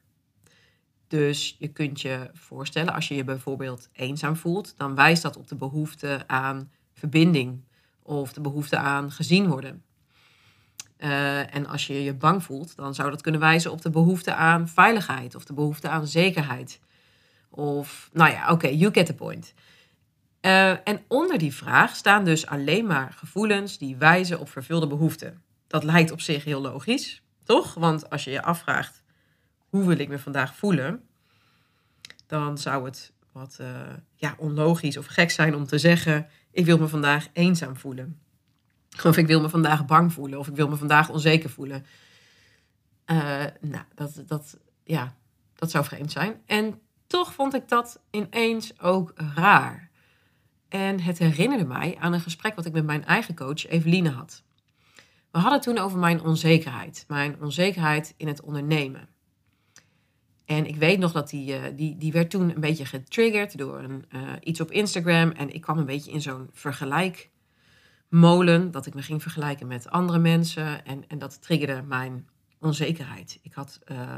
Dus 1.07 1.55
je 1.59 1.67
kunt 1.67 2.01
je 2.01 2.29
voorstellen, 2.33 2.93
als 2.93 3.07
je 3.07 3.15
je 3.15 3.23
bijvoorbeeld 3.23 3.89
eenzaam 3.93 4.35
voelt, 4.35 4.73
dan 4.77 4.95
wijst 4.95 5.21
dat 5.21 5.37
op 5.37 5.47
de 5.47 5.55
behoefte 5.55 6.23
aan 6.27 6.71
verbinding 6.93 7.63
of 8.03 8.33
de 8.33 8.41
behoefte 8.41 8.77
aan 8.77 9.11
gezien 9.11 9.47
worden. 9.47 9.83
Uh, 11.03 11.55
en 11.55 11.67
als 11.67 11.87
je 11.87 12.03
je 12.03 12.13
bang 12.13 12.43
voelt, 12.43 12.75
dan 12.75 12.95
zou 12.95 13.09
dat 13.09 13.21
kunnen 13.21 13.41
wijzen 13.41 13.71
op 13.71 13.81
de 13.81 13.89
behoefte 13.89 14.33
aan 14.33 14.67
veiligheid 14.67 15.35
of 15.35 15.45
de 15.45 15.53
behoefte 15.53 15.89
aan 15.89 16.07
zekerheid. 16.07 16.79
Of, 17.49 18.09
nou 18.13 18.31
ja, 18.31 18.51
oké, 18.51 18.67
you 18.67 18.93
get 18.93 19.05
the 19.05 19.13
point. 19.13 19.53
Uh, 20.41 20.69
en 20.69 21.01
onder 21.07 21.37
die 21.37 21.53
vraag 21.53 21.95
staan 21.95 22.25
dus 22.25 22.45
alleen 22.47 22.85
maar 22.85 23.13
gevoelens 23.13 23.77
die 23.77 23.95
wijzen 23.95 24.39
op 24.39 24.49
vervulde 24.49 24.87
behoeften. 24.87 25.41
Dat 25.67 25.83
lijkt 25.83 26.11
op 26.11 26.21
zich 26.21 26.43
heel 26.43 26.61
logisch, 26.61 27.21
toch? 27.43 27.73
Want 27.73 28.09
als 28.09 28.23
je 28.23 28.31
je 28.31 28.41
afvraagt, 28.41 29.03
hoe 29.69 29.87
wil 29.87 29.97
ik 29.97 30.07
me 30.07 30.19
vandaag 30.19 30.55
voelen? 30.55 31.03
Dan 32.27 32.57
zou 32.57 32.85
het 32.85 33.13
wat 33.31 33.57
uh, 33.61 33.67
ja, 34.15 34.35
onlogisch 34.37 34.97
of 34.97 35.05
gek 35.05 35.31
zijn 35.31 35.55
om 35.55 35.65
te 35.65 35.77
zeggen, 35.77 36.27
ik 36.51 36.65
wil 36.65 36.77
me 36.77 36.87
vandaag 36.87 37.27
eenzaam 37.33 37.75
voelen. 37.75 38.19
Of 39.03 39.17
ik 39.17 39.27
wil 39.27 39.41
me 39.41 39.49
vandaag 39.49 39.85
bang 39.85 40.13
voelen. 40.13 40.39
Of 40.39 40.47
ik 40.47 40.55
wil 40.55 40.67
me 40.67 40.75
vandaag 40.75 41.09
onzeker 41.09 41.49
voelen. 41.49 41.85
Uh, 43.05 43.43
nou, 43.61 43.83
dat, 43.95 44.23
dat, 44.27 44.57
ja, 44.83 45.15
dat 45.55 45.71
zou 45.71 45.85
vreemd 45.85 46.11
zijn. 46.11 46.41
En 46.45 46.79
toch 47.07 47.33
vond 47.33 47.53
ik 47.53 47.67
dat 47.67 47.99
ineens 48.11 48.81
ook 48.81 49.13
raar. 49.35 49.89
En 50.69 50.99
het 50.99 51.17
herinnerde 51.17 51.65
mij 51.65 51.97
aan 51.99 52.13
een 52.13 52.21
gesprek 52.21 52.55
wat 52.55 52.65
ik 52.65 52.73
met 52.73 52.85
mijn 52.85 53.05
eigen 53.05 53.35
coach 53.35 53.67
Eveline 53.67 54.09
had. 54.09 54.43
We 55.31 55.39
hadden 55.39 55.61
toen 55.61 55.77
over 55.77 55.99
mijn 55.99 56.21
onzekerheid. 56.21 57.05
Mijn 57.07 57.41
onzekerheid 57.41 58.13
in 58.17 58.27
het 58.27 58.41
ondernemen. 58.41 59.09
En 60.45 60.67
ik 60.67 60.75
weet 60.75 60.99
nog 60.99 61.11
dat 61.11 61.29
die, 61.29 61.59
uh, 61.59 61.63
die, 61.75 61.97
die 61.97 62.11
werd 62.11 62.29
toen 62.29 62.49
een 62.55 62.61
beetje 62.61 62.85
getriggerd 62.85 63.57
door 63.57 63.79
een, 63.79 64.05
uh, 64.15 64.21
iets 64.43 64.61
op 64.61 64.71
Instagram. 64.71 65.31
En 65.31 65.53
ik 65.53 65.61
kwam 65.61 65.77
een 65.77 65.85
beetje 65.85 66.11
in 66.11 66.21
zo'n 66.21 66.49
vergelijk 66.53 67.29
molen, 68.11 68.71
dat 68.71 68.85
ik 68.85 68.93
me 68.93 69.01
ging 69.01 69.21
vergelijken 69.21 69.67
met 69.67 69.89
andere 69.89 70.19
mensen. 70.19 70.85
En, 70.85 71.03
en 71.07 71.19
dat 71.19 71.41
triggerde 71.41 71.81
mijn 71.81 72.27
onzekerheid. 72.59 73.39
Ik 73.41 73.53
had 73.53 73.79
uh, 73.91 74.17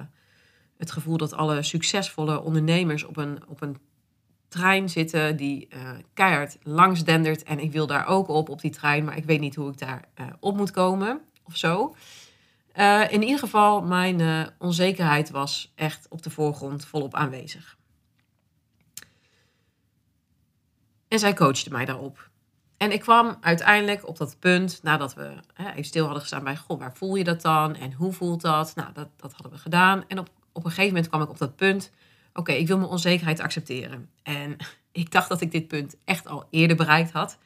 het 0.78 0.92
gevoel 0.92 1.18
dat 1.18 1.34
alle 1.34 1.64
succesvolle 1.64 2.42
ondernemers 2.42 3.04
op 3.04 3.18
een, 3.18 3.48
op 3.48 3.62
een 3.62 3.78
trein 4.48 4.90
zitten 4.90 5.36
die 5.38 5.68
uh, 5.76 5.92
keihard 6.14 6.58
langs 6.64 7.04
dendert. 7.04 7.44
En 7.44 7.60
ik 7.60 7.72
wil 7.72 7.88
daar 7.88 8.06
ook 8.06 8.28
op, 8.28 8.50
op 8.50 8.62
die 8.62 8.72
trein, 8.72 9.04
maar 9.04 9.18
ik 9.18 9.26
weet 9.26 9.40
niet 9.40 9.56
hoe 9.56 9.72
ik 9.72 9.78
daar 9.78 10.06
uh, 10.20 10.28
op 10.40 10.58
moet 10.58 10.72
komen 10.72 11.22
of 11.44 11.58
zo. 11.58 11.96
in 13.10 13.22
ieder 13.22 13.40
geval, 13.40 13.82
mijn 13.82 14.50
onzekerheid 14.58 15.30
was 15.30 15.74
echt 15.76 16.08
op 16.10 16.22
de 16.22 16.30
voorgrond 16.30 16.86
volop 16.86 17.16
aanwezig. 17.16 17.78
En 21.08 21.20
zij 21.20 21.34
coachte 21.34 21.70
mij 21.70 21.86
daarop. 21.86 22.32
En 22.84 22.92
ik 22.92 23.00
kwam 23.00 23.38
uiteindelijk 23.42 24.08
op 24.08 24.18
dat 24.18 24.36
punt, 24.40 24.80
nadat 24.82 25.14
we 25.14 25.34
hè, 25.54 25.72
even 25.72 25.84
stil 25.84 26.04
hadden 26.04 26.22
gestaan 26.22 26.44
bij, 26.44 26.58
goh, 26.58 26.80
waar 26.80 26.96
voel 26.96 27.16
je 27.16 27.24
dat 27.24 27.42
dan? 27.42 27.76
En 27.76 27.94
hoe 27.94 28.14
voelt 28.14 28.42
dat? 28.42 28.76
Nou, 28.76 28.94
dat, 28.94 29.08
dat 29.16 29.34
hadden 29.34 29.52
we 29.52 29.58
gedaan. 29.58 30.04
En 30.08 30.20
op, 30.20 30.30
op 30.52 30.66
een 30.66 30.70
gegeven 30.70 30.94
moment 30.94 31.08
kwam 31.08 31.22
ik 31.22 31.30
op 31.30 31.38
dat 31.38 31.56
punt, 31.56 31.92
oké, 32.34 32.52
ik 32.52 32.68
wil 32.68 32.78
mijn 32.78 32.90
onzekerheid 32.90 33.40
accepteren. 33.40 34.10
En 34.24 34.56
ik 34.92 35.12
dacht 35.12 35.30
dat 35.30 35.42
ik 35.42 35.52
dit 35.52 35.68
punt 35.68 35.96
echt 36.06 36.28
al 36.28 36.46
eerder 36.50 36.78
bereikt 36.78 37.12
had. 37.12 37.38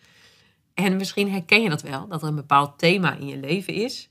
En 0.74 0.96
misschien 0.96 1.32
herken 1.32 1.62
je 1.62 1.70
dat 1.70 1.82
wel, 1.82 2.08
dat 2.08 2.22
er 2.22 2.28
een 2.28 2.36
bepaald 2.36 2.80
thema 2.80 3.16
in 3.16 3.28
je 3.28 3.38
leven 3.38 3.74
is, 3.74 4.10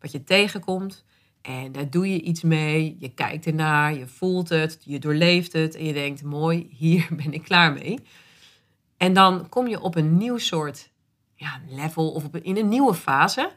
wat 0.00 0.12
je 0.12 0.24
tegenkomt. 0.24 1.04
En 1.42 1.72
daar 1.72 1.90
doe 1.90 2.12
je 2.12 2.20
iets 2.20 2.42
mee, 2.42 2.96
je 2.98 3.08
kijkt 3.08 3.46
ernaar, 3.46 3.94
je 3.94 4.06
voelt 4.06 4.48
het, 4.48 4.78
je 4.84 4.98
doorleeft 4.98 5.52
het 5.52 5.74
en 5.74 5.84
je 5.84 5.92
denkt, 5.92 6.22
mooi, 6.22 6.68
hier 6.70 7.08
ben 7.22 7.32
ik 7.32 7.42
klaar 7.42 7.72
mee. 7.72 7.98
En 8.96 9.12
dan 9.12 9.48
kom 9.48 9.66
je 9.66 9.80
op 9.80 9.94
een 9.94 10.16
nieuw 10.16 10.38
soort 10.38 10.90
ja, 11.34 11.60
level 11.68 12.10
of 12.10 12.24
op 12.24 12.36
in 12.36 12.56
een 12.56 12.68
nieuwe 12.68 12.94
fase. 12.94 13.52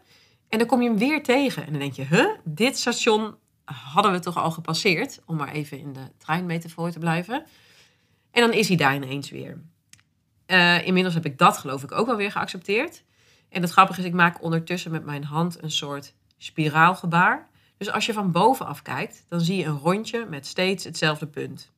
En 0.49 0.57
dan 0.57 0.67
kom 0.67 0.81
je 0.81 0.89
hem 0.89 0.97
weer 0.97 1.23
tegen. 1.23 1.65
En 1.65 1.71
dan 1.71 1.79
denk 1.79 1.93
je, 1.93 2.03
huh, 2.03 2.29
dit 2.43 2.77
station 2.77 3.35
hadden 3.65 4.11
we 4.11 4.19
toch 4.19 4.37
al 4.37 4.51
gepasseerd. 4.51 5.21
Om 5.25 5.35
maar 5.35 5.51
even 5.51 5.79
in 5.79 5.93
de 5.93 6.11
treinmetafoor 6.17 6.91
te 6.91 6.99
blijven. 6.99 7.45
En 8.31 8.41
dan 8.41 8.53
is 8.53 8.67
hij 8.67 8.77
daar 8.77 8.95
ineens 8.95 9.29
weer. 9.29 9.61
Uh, 10.47 10.87
inmiddels 10.87 11.13
heb 11.13 11.25
ik 11.25 11.37
dat 11.37 11.57
geloof 11.57 11.83
ik 11.83 11.91
ook 11.91 12.05
wel 12.05 12.15
weer 12.15 12.31
geaccepteerd. 12.31 13.03
En 13.49 13.61
het 13.61 13.71
grappige 13.71 13.99
is, 13.99 14.05
ik 14.05 14.13
maak 14.13 14.43
ondertussen 14.43 14.91
met 14.91 15.05
mijn 15.05 15.23
hand 15.23 15.63
een 15.63 15.71
soort 15.71 16.13
spiraalgebaar. 16.37 17.49
Dus 17.77 17.91
als 17.91 18.05
je 18.05 18.13
van 18.13 18.31
bovenaf 18.31 18.81
kijkt, 18.81 19.25
dan 19.27 19.41
zie 19.41 19.57
je 19.57 19.65
een 19.65 19.77
rondje 19.77 20.25
met 20.25 20.45
steeds 20.45 20.83
hetzelfde 20.83 21.27
punt. 21.27 21.71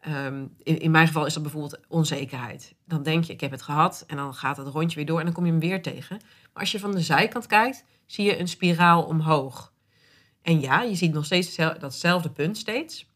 Ehm, 0.00 0.46
in, 0.62 0.80
in 0.80 0.90
mijn 0.90 1.06
geval 1.06 1.26
is 1.26 1.34
dat 1.34 1.42
bijvoorbeeld 1.42 1.80
onzekerheid. 1.88 2.74
Dan 2.84 3.02
denk 3.02 3.24
je, 3.24 3.32
ik 3.32 3.40
heb 3.40 3.50
het 3.50 3.62
gehad 3.62 4.04
en 4.06 4.16
dan 4.16 4.34
gaat 4.34 4.56
het 4.56 4.66
rondje 4.66 4.96
weer 4.96 5.06
door 5.06 5.18
en 5.18 5.24
dan 5.24 5.34
kom 5.34 5.44
je 5.44 5.50
hem 5.50 5.60
weer 5.60 5.82
tegen. 5.82 6.16
Maar 6.52 6.62
als 6.62 6.72
je 6.72 6.78
van 6.78 6.92
de 6.92 7.00
zijkant 7.00 7.46
kijkt, 7.46 7.84
zie 8.06 8.24
je 8.24 8.38
een 8.38 8.48
spiraal 8.48 9.02
omhoog. 9.02 9.72
En 10.42 10.60
ja, 10.60 10.82
je 10.82 10.94
ziet 10.94 11.12
nog 11.12 11.24
steeds 11.24 11.56
datzelfde 11.56 12.30
punt 12.30 12.58
steeds. 12.58 13.08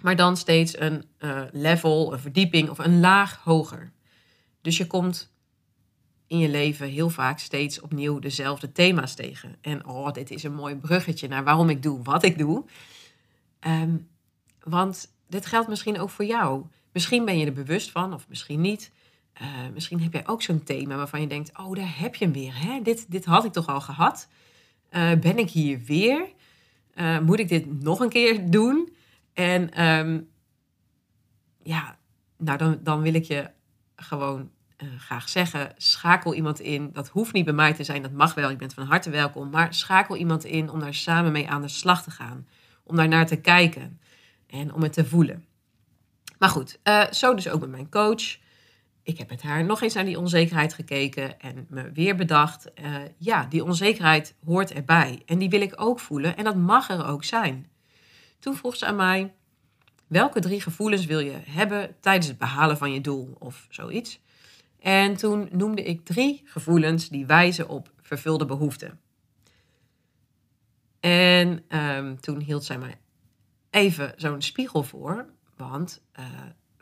Maar 0.00 0.16
dan 0.16 0.36
steeds 0.36 0.80
een 0.80 1.04
uh, 1.18 1.42
level, 1.52 2.12
een 2.12 2.18
verdieping 2.18 2.68
of 2.68 2.78
een 2.78 3.00
laag 3.00 3.40
hoger. 3.44 3.92
Dus 4.60 4.76
je 4.76 4.86
komt 4.86 5.32
in 6.26 6.38
je 6.38 6.48
leven 6.48 6.88
heel 6.88 7.10
vaak 7.10 7.38
steeds 7.38 7.80
opnieuw 7.80 8.18
dezelfde 8.18 8.72
thema's 8.72 9.14
tegen. 9.14 9.56
En 9.60 9.86
oh, 9.86 10.12
dit 10.12 10.30
is 10.30 10.42
een 10.42 10.54
mooi 10.54 10.76
bruggetje 10.76 11.28
naar 11.28 11.44
waarom 11.44 11.70
ik 11.70 11.82
doe 11.82 12.02
wat 12.02 12.22
ik 12.22 12.38
doe. 12.38 12.64
Ehm, 13.60 13.96
want 14.62 15.16
dit 15.28 15.46
geldt 15.46 15.68
misschien 15.68 16.00
ook 16.00 16.10
voor 16.10 16.24
jou. 16.24 16.64
Misschien 16.92 17.24
ben 17.24 17.38
je 17.38 17.46
er 17.46 17.52
bewust 17.52 17.90
van, 17.90 18.14
of 18.14 18.28
misschien 18.28 18.60
niet. 18.60 18.92
Uh, 19.42 19.48
misschien 19.74 20.02
heb 20.02 20.12
jij 20.12 20.26
ook 20.26 20.42
zo'n 20.42 20.62
thema 20.62 20.96
waarvan 20.96 21.20
je 21.20 21.26
denkt: 21.26 21.58
Oh, 21.58 21.74
daar 21.74 21.98
heb 21.98 22.14
je 22.14 22.24
hem 22.24 22.34
weer. 22.34 22.52
Hè? 22.62 22.82
Dit, 22.82 23.10
dit 23.10 23.24
had 23.24 23.44
ik 23.44 23.52
toch 23.52 23.66
al 23.66 23.80
gehad? 23.80 24.28
Uh, 24.90 25.12
ben 25.12 25.38
ik 25.38 25.50
hier 25.50 25.80
weer? 25.84 26.28
Uh, 26.94 27.18
moet 27.18 27.38
ik 27.38 27.48
dit 27.48 27.82
nog 27.82 28.00
een 28.00 28.08
keer 28.08 28.50
doen? 28.50 28.92
En 29.32 29.84
um, 29.84 30.28
ja, 31.62 31.98
nou 32.36 32.58
dan, 32.58 32.78
dan 32.82 33.02
wil 33.02 33.14
ik 33.14 33.24
je 33.24 33.50
gewoon 33.96 34.50
graag 34.98 35.28
zeggen: 35.28 35.72
schakel 35.76 36.34
iemand 36.34 36.60
in. 36.60 36.90
Dat 36.92 37.08
hoeft 37.08 37.32
niet 37.32 37.44
bij 37.44 37.54
mij 37.54 37.74
te 37.74 37.84
zijn, 37.84 38.02
dat 38.02 38.12
mag 38.12 38.34
wel. 38.34 38.50
Je 38.50 38.56
bent 38.56 38.74
van 38.74 38.86
harte 38.86 39.10
welkom. 39.10 39.50
Maar 39.50 39.74
schakel 39.74 40.16
iemand 40.16 40.44
in 40.44 40.70
om 40.70 40.80
daar 40.80 40.94
samen 40.94 41.32
mee 41.32 41.48
aan 41.48 41.62
de 41.62 41.68
slag 41.68 42.02
te 42.02 42.10
gaan. 42.10 42.46
Om 42.84 42.96
daar 42.96 43.08
naar 43.08 43.26
te 43.26 43.36
kijken 43.36 44.00
en 44.48 44.74
om 44.74 44.82
het 44.82 44.92
te 44.92 45.04
voelen. 45.04 45.44
Maar 46.38 46.48
goed, 46.48 46.78
uh, 46.84 47.10
zo 47.10 47.34
dus 47.34 47.48
ook 47.48 47.60
met 47.60 47.70
mijn 47.70 47.90
coach. 47.90 48.38
Ik 49.02 49.18
heb 49.18 49.30
met 49.30 49.42
haar 49.42 49.64
nog 49.64 49.82
eens 49.82 49.94
naar 49.94 50.04
die 50.04 50.18
onzekerheid 50.18 50.74
gekeken 50.74 51.40
en 51.40 51.66
me 51.68 51.92
weer 51.92 52.16
bedacht, 52.16 52.70
uh, 52.80 52.96
ja, 53.16 53.44
die 53.44 53.64
onzekerheid 53.64 54.34
hoort 54.44 54.72
erbij. 54.72 55.22
En 55.26 55.38
die 55.38 55.48
wil 55.48 55.60
ik 55.60 55.72
ook 55.76 56.00
voelen 56.00 56.36
en 56.36 56.44
dat 56.44 56.56
mag 56.56 56.90
er 56.90 57.06
ook 57.06 57.24
zijn. 57.24 57.70
Toen 58.38 58.56
vroeg 58.56 58.76
ze 58.76 58.86
aan 58.86 58.96
mij, 58.96 59.32
welke 60.06 60.40
drie 60.40 60.60
gevoelens 60.60 61.06
wil 61.06 61.18
je 61.18 61.36
hebben 61.44 61.96
tijdens 62.00 62.26
het 62.26 62.38
behalen 62.38 62.78
van 62.78 62.92
je 62.92 63.00
doel 63.00 63.36
of 63.38 63.66
zoiets? 63.70 64.20
En 64.80 65.16
toen 65.16 65.48
noemde 65.52 65.82
ik 65.82 66.04
drie 66.04 66.42
gevoelens 66.44 67.08
die 67.08 67.26
wijzen 67.26 67.68
op 67.68 67.90
vervulde 68.02 68.44
behoeften. 68.44 69.00
En 71.00 71.64
um, 71.68 72.20
toen 72.20 72.40
hield 72.40 72.64
zij 72.64 72.78
mij 72.78 72.98
even 73.70 74.12
zo'n 74.16 74.42
spiegel 74.42 74.82
voor. 74.82 75.26
Want 75.56 76.02
uh, 76.18 76.24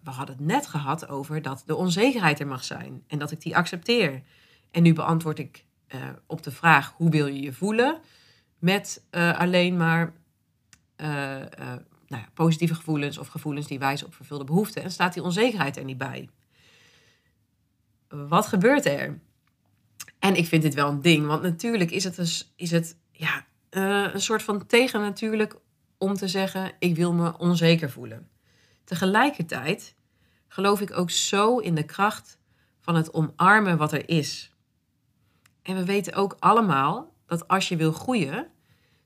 we 0.03 0.11
hadden 0.11 0.37
het 0.37 0.45
net 0.45 0.67
gehad 0.67 1.09
over 1.09 1.43
dat 1.43 1.63
de 1.67 1.77
onzekerheid 1.77 2.41
er 2.41 2.47
mag 2.47 2.65
zijn 2.65 3.05
en 3.07 3.19
dat 3.19 3.31
ik 3.31 3.41
die 3.41 3.57
accepteer. 3.57 4.23
En 4.71 4.83
nu 4.83 4.93
beantwoord 4.93 5.39
ik 5.39 5.65
uh, 5.95 6.01
op 6.27 6.43
de 6.43 6.51
vraag 6.51 6.93
hoe 6.97 7.11
wil 7.11 7.27
je 7.27 7.41
je 7.41 7.53
voelen 7.53 8.01
met 8.59 9.05
uh, 9.11 9.39
alleen 9.39 9.77
maar 9.77 10.13
nou 10.97 12.23
ja, 12.23 12.29
positieve 12.35 12.75
gevoelens 12.75 13.19
of 13.19 13.29
gevoelens 13.29 13.67
die 13.67 13.79
wijzen 13.79 14.07
op 14.07 14.15
vervulde 14.15 14.45
behoeften. 14.45 14.83
En 14.83 14.91
staat 14.91 15.15
die 15.15 15.23
onzekerheid 15.23 15.77
er 15.77 15.85
niet 15.85 15.99
bij. 15.99 16.29
Wat 18.09 18.47
gebeurt 18.47 18.87
er? 18.87 19.19
En 20.19 20.35
ik 20.35 20.47
vind 20.47 20.63
dit 20.63 20.75
wel 20.75 20.89
een 20.89 21.03
ding, 21.03 21.27
want 21.27 21.43
natuurlijk 21.43 21.91
is 21.91 22.05
het, 22.05 22.17
dus, 22.17 22.53
is 22.57 22.71
het 22.71 22.97
ja, 23.13 23.47
een 23.71 24.21
soort 24.21 24.43
van 24.43 24.67
tegennatuurlijk 24.67 25.57
om 25.99 26.15
te 26.15 26.29
zeggen: 26.29 26.73
ik 26.79 26.97
wil 26.97 27.13
me 27.13 27.39
onzeker 27.39 27.91
voelen. 27.91 28.29
Tegelijkertijd 28.85 29.95
geloof 30.49 30.81
ik 30.81 30.99
ook 30.99 31.11
zo 31.11 31.59
in 31.59 31.75
de 31.75 31.85
kracht 31.85 32.39
van 32.81 32.95
het 32.95 33.15
omarmen 33.15 33.77
wat 33.77 33.93
er 33.93 34.09
is. 34.09 34.53
En 35.63 35.77
we 35.77 35.85
weten 35.85 36.15
ook 36.15 36.37
allemaal 36.39 37.13
dat 37.27 37.49
als 37.49 37.69
je 37.69 37.77
wil 37.77 37.93
groeien, 37.93 38.47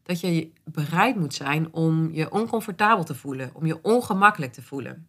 dat 0.02 0.20
je 0.20 0.50
bereid 0.64 1.16
moet 1.16 1.34
zijn 1.34 1.72
om 1.72 2.12
je 2.12 2.30
oncomfortabel 2.30 3.04
te 3.04 3.14
voelen, 3.14 3.50
om 3.54 3.66
je 3.66 3.82
ongemakkelijk 3.82 4.52
te 4.52 4.62
voelen. 4.62 5.08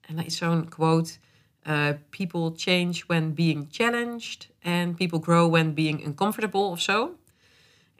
En 0.00 0.16
dat 0.16 0.26
is 0.26 0.36
zo'n 0.36 0.68
quote: 0.68 1.18
uh, 1.62 1.88
People 2.10 2.52
change 2.56 3.02
when 3.06 3.34
being 3.34 3.66
challenged, 3.70 4.50
and 4.62 4.96
people 4.96 5.22
grow 5.22 5.50
when 5.50 5.74
being 5.74 6.06
uncomfortable 6.06 6.60
of 6.60 6.80
zo. 6.80 7.16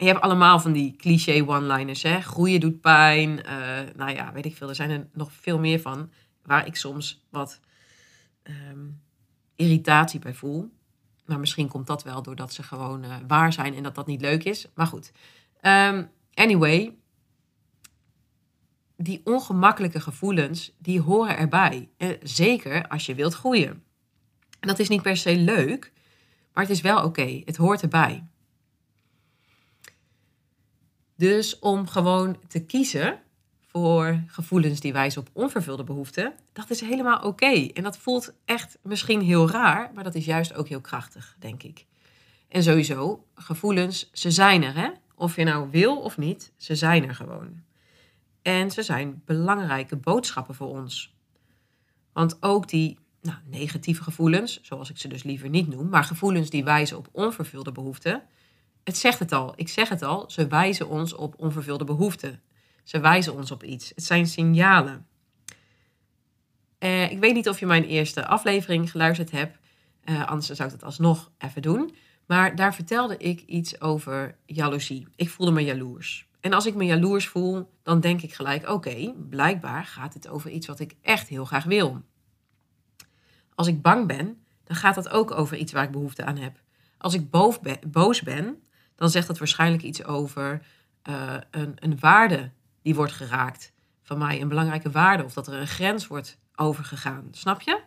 Je 0.00 0.07
hebt 0.07 0.21
allemaal 0.21 0.61
van 0.61 0.73
die 0.73 0.97
cliché 0.97 1.45
one-liners, 1.47 2.02
hè. 2.02 2.21
Groeien 2.21 2.61
doet 2.61 2.81
pijn. 2.81 3.31
Uh, 3.31 3.78
nou 3.97 4.11
ja, 4.11 4.33
weet 4.33 4.45
ik 4.45 4.57
veel. 4.57 4.69
Er 4.69 4.75
zijn 4.75 4.90
er 4.90 5.09
nog 5.12 5.33
veel 5.33 5.59
meer 5.59 5.81
van. 5.81 6.11
Waar 6.43 6.67
ik 6.67 6.76
soms 6.76 7.25
wat 7.31 7.61
um, 8.43 9.00
irritatie 9.57 10.21
bij 10.21 10.35
voel. 10.35 10.71
Maar 11.26 11.38
misschien 11.38 11.69
komt 11.69 11.87
dat 11.87 12.02
wel 12.02 12.23
doordat 12.23 12.52
ze 12.52 12.62
gewoon 12.62 13.05
uh, 13.05 13.17
waar 13.26 13.52
zijn 13.52 13.75
en 13.75 13.83
dat 13.83 13.95
dat 13.95 14.07
niet 14.07 14.21
leuk 14.21 14.45
is. 14.45 14.67
Maar 14.75 14.87
goed. 14.87 15.12
Um, 15.62 16.11
anyway. 16.35 16.97
Die 18.97 19.21
ongemakkelijke 19.25 20.00
gevoelens, 20.00 20.73
die 20.78 21.00
horen 21.00 21.37
erbij. 21.37 21.88
Uh, 21.99 22.09
zeker 22.23 22.88
als 22.88 23.07
je 23.07 23.14
wilt 23.14 23.35
groeien. 23.35 23.83
En 24.61 24.69
dat 24.69 24.78
is 24.78 24.88
niet 24.88 25.02
per 25.02 25.17
se 25.17 25.37
leuk. 25.37 25.93
Maar 26.52 26.64
het 26.64 26.73
is 26.73 26.81
wel 26.81 27.05
oké. 27.05 27.43
Het 27.45 27.57
hoort 27.57 27.83
erbij. 27.83 28.26
Dus 31.19 31.59
om 31.59 31.87
gewoon 31.87 32.39
te 32.49 32.65
kiezen 32.65 33.21
voor 33.67 34.23
gevoelens 34.27 34.81
die 34.81 34.93
wijzen 34.93 35.21
op 35.21 35.29
onvervulde 35.33 35.85
behoeften, 35.85 36.33
dat 36.53 36.71
is 36.71 36.81
helemaal 36.81 37.21
oké. 37.21 37.67
En 37.67 37.83
dat 37.83 37.99
voelt 37.99 38.33
echt 38.45 38.79
misschien 38.83 39.21
heel 39.21 39.51
raar, 39.51 39.91
maar 39.95 40.05
dat 40.05 40.15
is 40.15 40.25
juist 40.25 40.55
ook 40.55 40.69
heel 40.69 40.81
krachtig, 40.81 41.37
denk 41.39 41.63
ik. 41.63 41.87
En 42.49 42.63
sowieso, 42.63 43.25
gevoelens, 43.35 44.11
ze 44.13 44.31
zijn 44.31 44.63
er, 44.63 44.75
hè? 44.75 44.89
Of 45.15 45.37
je 45.37 45.45
nou 45.45 45.71
wil 45.71 45.97
of 45.97 46.19
niet, 46.19 46.53
ze 46.57 46.75
zijn 46.75 47.09
er 47.09 47.15
gewoon. 47.15 47.63
En 48.43 48.71
ze 48.71 48.83
zijn 48.83 49.23
belangrijke 49.25 49.97
boodschappen 49.97 50.55
voor 50.55 50.69
ons. 50.69 51.15
Want 52.13 52.43
ook 52.43 52.69
die 52.69 52.99
nou, 53.23 53.39
negatieve 53.45 54.03
gevoelens, 54.03 54.61
zoals 54.63 54.91
ik 54.91 54.99
ze 54.99 55.09
dus 55.09 55.23
liever 55.23 55.49
niet 55.49 55.69
noem, 55.69 55.89
maar 55.89 56.05
gevoelens 56.05 56.51
die 56.51 56.65
wijzen 56.65 56.97
op 56.97 57.09
onvervulde 57.13 57.73
behoeften, 57.73 58.23
het 58.88 58.97
zegt 58.97 59.18
het 59.18 59.33
al, 59.33 59.52
ik 59.57 59.68
zeg 59.68 59.88
het 59.88 60.02
al, 60.02 60.30
ze 60.30 60.47
wijzen 60.47 60.88
ons 60.88 61.14
op 61.14 61.35
onvervulde 61.37 61.85
behoeften. 61.85 62.40
Ze 62.85 63.00
wijzen 63.00 63.35
ons 63.35 63.50
op 63.50 63.62
iets. 63.62 63.92
Het 63.95 64.04
zijn 64.04 64.26
signalen. 64.26 65.07
Uh, 66.78 67.11
ik 67.11 67.18
weet 67.18 67.35
niet 67.35 67.49
of 67.49 67.61
je 67.61 67.66
mijn 67.66 67.85
eerste 67.85 68.26
aflevering 68.26 68.90
geluisterd 68.90 69.30
hebt, 69.30 69.59
uh, 70.04 70.26
anders 70.26 70.47
zou 70.47 70.68
ik 70.68 70.75
het 70.75 70.85
alsnog 70.85 71.30
even 71.38 71.62
doen. 71.62 71.95
Maar 72.26 72.57
daar 72.57 72.75
vertelde 72.75 73.16
ik 73.16 73.40
iets 73.40 73.80
over 73.80 74.37
jaloezie. 74.47 75.07
Ik 75.16 75.30
voelde 75.30 75.52
me 75.52 75.64
jaloers. 75.64 76.28
En 76.40 76.52
als 76.52 76.66
ik 76.66 76.75
me 76.75 76.85
jaloers 76.85 77.28
voel, 77.28 77.71
dan 77.83 78.00
denk 78.00 78.23
ik 78.23 78.35
gelijk: 78.35 78.68
oké, 78.68 79.14
blijkbaar 79.28 79.85
gaat 79.85 80.14
het 80.14 80.28
over 80.28 80.50
iets 80.50 80.66
wat 80.66 80.80
ik 80.80 80.95
echt 81.02 81.28
heel 81.28 81.45
graag 81.45 81.64
wil. 81.64 82.02
Als 83.54 83.66
ik 83.66 83.83
bang 83.83 84.07
ben, 84.07 84.42
dan 84.64 84.76
gaat 84.76 84.95
dat 84.95 85.09
ook 85.09 85.30
over 85.30 85.57
iets 85.57 85.73
waar 85.73 85.85
ik 85.85 85.90
behoefte 85.90 86.25
aan 86.25 86.37
heb. 86.37 86.61
Als 86.99 87.14
ik 87.14 87.30
boos 87.90 88.21
ben, 88.21 88.62
dan 88.99 89.11
zegt 89.11 89.26
dat 89.26 89.38
waarschijnlijk 89.38 89.83
iets 89.83 90.05
over 90.05 90.62
uh, 91.09 91.35
een, 91.50 91.76
een 91.78 91.99
waarde 91.99 92.50
die 92.83 92.95
wordt 92.95 93.12
geraakt 93.12 93.73
van 94.02 94.19
mij, 94.19 94.40
een 94.40 94.49
belangrijke 94.49 94.90
waarde, 94.90 95.25
of 95.25 95.33
dat 95.33 95.47
er 95.47 95.55
een 95.55 95.67
grens 95.67 96.07
wordt 96.07 96.38
overgegaan. 96.55 97.28
Snap 97.31 97.61
je? 97.61 97.81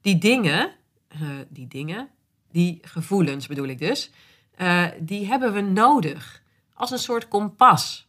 Die 0.00 0.18
dingen, 0.18 0.72
uh, 1.20 1.28
die 1.48 1.68
dingen, 1.68 2.08
die 2.50 2.78
gevoelens 2.82 3.46
bedoel 3.46 3.66
ik 3.66 3.78
dus, 3.78 4.10
uh, 4.58 4.86
die 5.00 5.26
hebben 5.26 5.52
we 5.52 5.60
nodig 5.60 6.42
als 6.72 6.90
een 6.90 6.98
soort 6.98 7.28
kompas. 7.28 8.08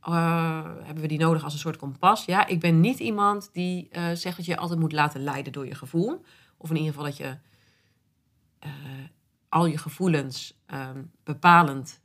hebben 0.00 1.00
we 1.00 1.06
die 1.06 1.18
nodig 1.18 1.44
als 1.44 1.52
een 1.52 1.58
soort 1.58 1.76
kompas? 1.76 2.24
Ja, 2.24 2.46
ik 2.46 2.60
ben 2.60 2.80
niet 2.80 2.98
iemand 2.98 3.50
die 3.52 3.88
zegt 4.14 4.36
dat 4.36 4.46
je 4.46 4.56
altijd 4.56 4.80
moet 4.80 4.92
laten 4.92 5.22
leiden 5.22 5.52
door 5.52 5.66
je 5.66 5.74
gevoel. 5.74 6.24
Of 6.56 6.70
in 6.70 6.76
ieder 6.76 6.92
geval 6.92 7.06
dat 7.06 7.16
je 7.16 7.36
al 9.56 9.66
je 9.66 9.78
gevoelens 9.78 10.58
um, 10.66 11.10
bepalend 11.24 12.00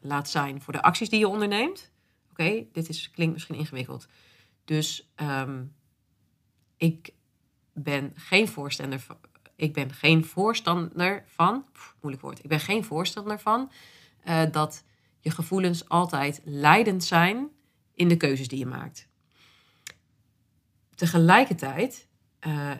laat 0.00 0.28
zijn 0.28 0.62
voor 0.62 0.72
de 0.72 0.82
acties 0.82 1.08
die 1.08 1.18
je 1.18 1.28
onderneemt. 1.28 1.90
Oké, 2.30 2.64
dit 2.72 2.88
is, 2.88 3.10
klinkt 3.10 3.32
misschien 3.32 3.54
ingewikkeld. 3.54 4.08
Dus 4.64 5.10
um, 5.16 5.74
ik 6.76 7.12
ben 7.72 8.12
geen 8.14 8.48
voorstander 8.48 9.00
van. 9.00 9.18
Ik 9.56 9.72
ben 9.72 9.92
geen 9.92 10.24
voorstander 10.24 11.24
van. 11.26 11.64
Moeilijk 12.00 12.22
woord. 12.22 12.38
Ik 12.38 12.48
ben 12.48 12.60
geen 12.60 12.84
voorstander 12.84 13.38
van 13.38 13.70
uh, 14.24 14.42
dat 14.50 14.84
je 15.20 15.30
gevoelens 15.30 15.88
altijd 15.88 16.40
leidend 16.44 17.04
zijn 17.04 17.48
in 17.94 18.08
de 18.08 18.16
keuzes 18.16 18.48
die 18.48 18.58
je 18.58 18.66
maakt. 18.66 19.08
Tegelijkertijd 20.94 22.08
uh, 22.46 22.70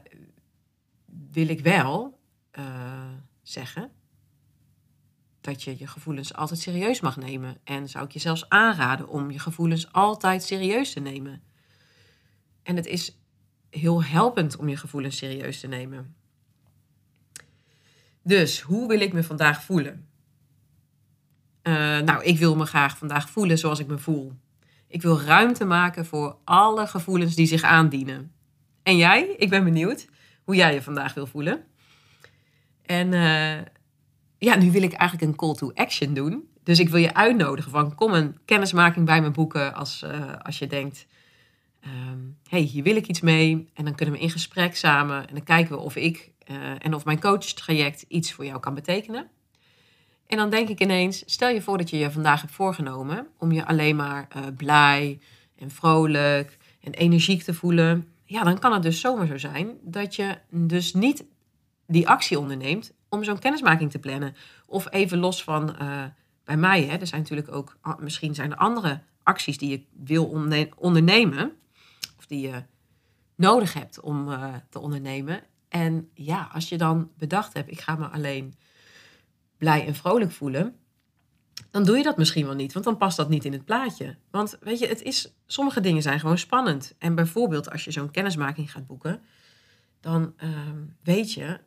wil 1.31 1.49
ik 1.49 1.61
wel 1.61 2.19
uh, 2.59 3.13
zeggen 3.43 3.91
dat 5.41 5.63
je 5.63 5.79
je 5.79 5.87
gevoelens 5.87 6.35
altijd 6.35 6.61
serieus 6.61 7.01
mag 7.01 7.17
nemen. 7.17 7.57
En 7.65 7.89
zou 7.89 8.05
ik 8.05 8.11
je 8.11 8.19
zelfs 8.19 8.49
aanraden 8.49 9.09
om 9.09 9.31
je 9.31 9.39
gevoelens 9.39 9.93
altijd 9.93 10.43
serieus 10.43 10.93
te 10.93 11.01
nemen. 11.01 11.43
En 12.63 12.77
het 12.77 12.87
is 12.87 13.19
heel 13.71 14.05
helpend 14.05 14.57
om 14.57 14.69
je 14.69 14.77
gevoelens 14.77 15.17
serieus 15.17 15.61
te 15.61 15.67
nemen. 15.67 16.15
Dus 18.23 18.61
hoe 18.61 18.89
wil 18.89 19.01
ik 19.01 19.13
me 19.13 19.23
vandaag 19.23 19.63
voelen? 19.63 20.09
Uh, 21.63 21.99
nou, 21.99 22.25
ik 22.25 22.39
wil 22.39 22.57
me 22.57 22.65
graag 22.65 22.99
vandaag 22.99 23.31
voelen 23.31 23.59
zoals 23.59 23.79
ik 23.79 23.87
me 23.87 23.99
voel. 23.99 24.33
Ik 24.87 25.03
wil 25.03 25.21
ruimte 25.21 25.65
maken 25.65 26.07
voor 26.07 26.37
alle 26.45 26.87
gevoelens 26.87 27.35
die 27.35 27.47
zich 27.47 27.63
aandienen. 27.63 28.33
En 28.83 28.97
jij? 28.97 29.35
Ik 29.37 29.51
ben 29.51 29.65
benieuwd 29.65 30.09
hoe 30.45 30.55
jij 30.55 30.75
je 30.75 30.83
vandaag 30.83 31.15
wil 31.15 31.27
voelen. 31.27 31.65
En 32.83 33.13
uh, 33.13 33.59
ja, 34.41 34.57
nu 34.57 34.71
wil 34.71 34.83
ik 34.83 34.93
eigenlijk 34.93 35.31
een 35.31 35.37
call 35.37 35.55
to 35.55 35.73
action 35.75 36.15
doen. 36.15 36.49
Dus 36.63 36.79
ik 36.79 36.89
wil 36.89 37.01
je 37.01 37.15
uitnodigen 37.15 37.71
van 37.71 37.95
kom 37.95 38.13
een 38.13 38.39
kennismaking 38.45 39.07
bij 39.07 39.23
me 39.23 39.31
boeken 39.31 39.75
als, 39.75 40.03
uh, 40.05 40.37
als 40.43 40.59
je 40.59 40.67
denkt, 40.67 41.07
um, 41.87 42.39
hey, 42.49 42.61
hier 42.61 42.83
wil 42.83 42.97
ik 42.97 43.07
iets 43.07 43.21
mee. 43.21 43.69
En 43.75 43.85
dan 43.85 43.95
kunnen 43.95 44.15
we 44.15 44.21
in 44.21 44.31
gesprek 44.31 44.77
samen 44.77 45.29
en 45.29 45.35
dan 45.35 45.43
kijken 45.43 45.77
we 45.77 45.83
of 45.83 45.97
ik 45.97 46.31
uh, 46.51 46.57
en 46.79 46.95
of 46.95 47.05
mijn 47.05 47.21
coachtraject 47.21 48.05
iets 48.09 48.33
voor 48.33 48.45
jou 48.45 48.61
kan 48.61 48.75
betekenen. 48.75 49.29
En 50.27 50.37
dan 50.37 50.51
denk 50.51 50.69
ik 50.69 50.81
ineens, 50.81 51.23
stel 51.27 51.49
je 51.49 51.63
voor 51.63 51.79
dat 51.79 51.91
je 51.91 51.99
je 51.99 52.11
vandaag 52.11 52.41
hebt 52.41 52.53
voorgenomen 52.53 53.27
om 53.39 53.53
je 53.53 53.67
alleen 53.67 53.97
maar 53.97 54.29
uh, 54.37 54.43
blij 54.57 55.21
en 55.57 55.71
vrolijk 55.71 56.59
en 56.81 56.93
energiek 56.93 57.43
te 57.43 57.55
voelen. 57.55 58.09
Ja, 58.25 58.43
dan 58.45 58.59
kan 58.59 58.73
het 58.73 58.83
dus 58.83 59.01
zomaar 59.01 59.27
zo 59.27 59.39
zijn 59.39 59.77
dat 59.83 60.17
je 60.17 60.39
dus 60.51 60.95
niet 60.95 61.25
die 61.87 62.09
actie 62.09 62.39
onderneemt 62.39 62.93
om 63.11 63.25
zo'n 63.25 63.39
kennismaking 63.39 63.91
te 63.91 63.99
plannen. 63.99 64.35
Of 64.67 64.93
even 64.93 65.19
los 65.19 65.45
van 65.45 65.77
uh, 65.83 66.05
bij 66.45 66.57
mij, 66.57 66.85
hè, 66.85 66.97
er 66.97 67.07
zijn 67.07 67.21
natuurlijk 67.21 67.53
ook, 67.53 67.77
misschien 67.99 68.35
zijn 68.35 68.51
er 68.51 68.57
andere 68.57 69.01
acties 69.23 69.59
die 69.59 69.71
je 69.71 69.85
wil 70.05 70.27
ondernemen, 70.77 71.53
of 72.19 72.27
die 72.27 72.41
je 72.41 72.63
nodig 73.35 73.73
hebt 73.73 74.01
om 74.01 74.29
uh, 74.29 74.55
te 74.71 74.79
ondernemen. 74.79 75.43
En 75.69 76.11
ja, 76.15 76.49
als 76.53 76.69
je 76.69 76.79
dan 76.79 77.11
bedacht 77.19 77.53
hebt, 77.53 77.71
ik 77.71 77.81
ga 77.81 77.95
me 77.97 78.07
alleen 78.07 78.55
blij 79.57 79.87
en 79.87 79.95
vrolijk 79.95 80.33
voelen, 80.33 80.75
dan 81.71 81.85
doe 81.85 81.97
je 81.97 82.03
dat 82.03 82.17
misschien 82.17 82.47
wel 82.47 82.55
niet, 82.55 82.73
want 82.73 82.85
dan 82.85 82.97
past 82.97 83.17
dat 83.17 83.29
niet 83.29 83.45
in 83.45 83.53
het 83.53 83.65
plaatje. 83.65 84.17
Want 84.31 84.59
weet 84.61 84.79
je, 84.79 84.87
het 84.87 85.03
is, 85.03 85.35
sommige 85.47 85.81
dingen 85.81 86.03
zijn 86.03 86.21
gewoon 86.21 86.39
spannend. 86.39 86.95
En 86.99 87.15
bijvoorbeeld 87.15 87.71
als 87.71 87.85
je 87.85 87.91
zo'n 87.91 88.11
kennismaking 88.11 88.71
gaat 88.71 88.87
boeken, 88.87 89.23
dan 90.01 90.35
uh, 90.45 90.51
weet 91.03 91.33
je, 91.33 91.61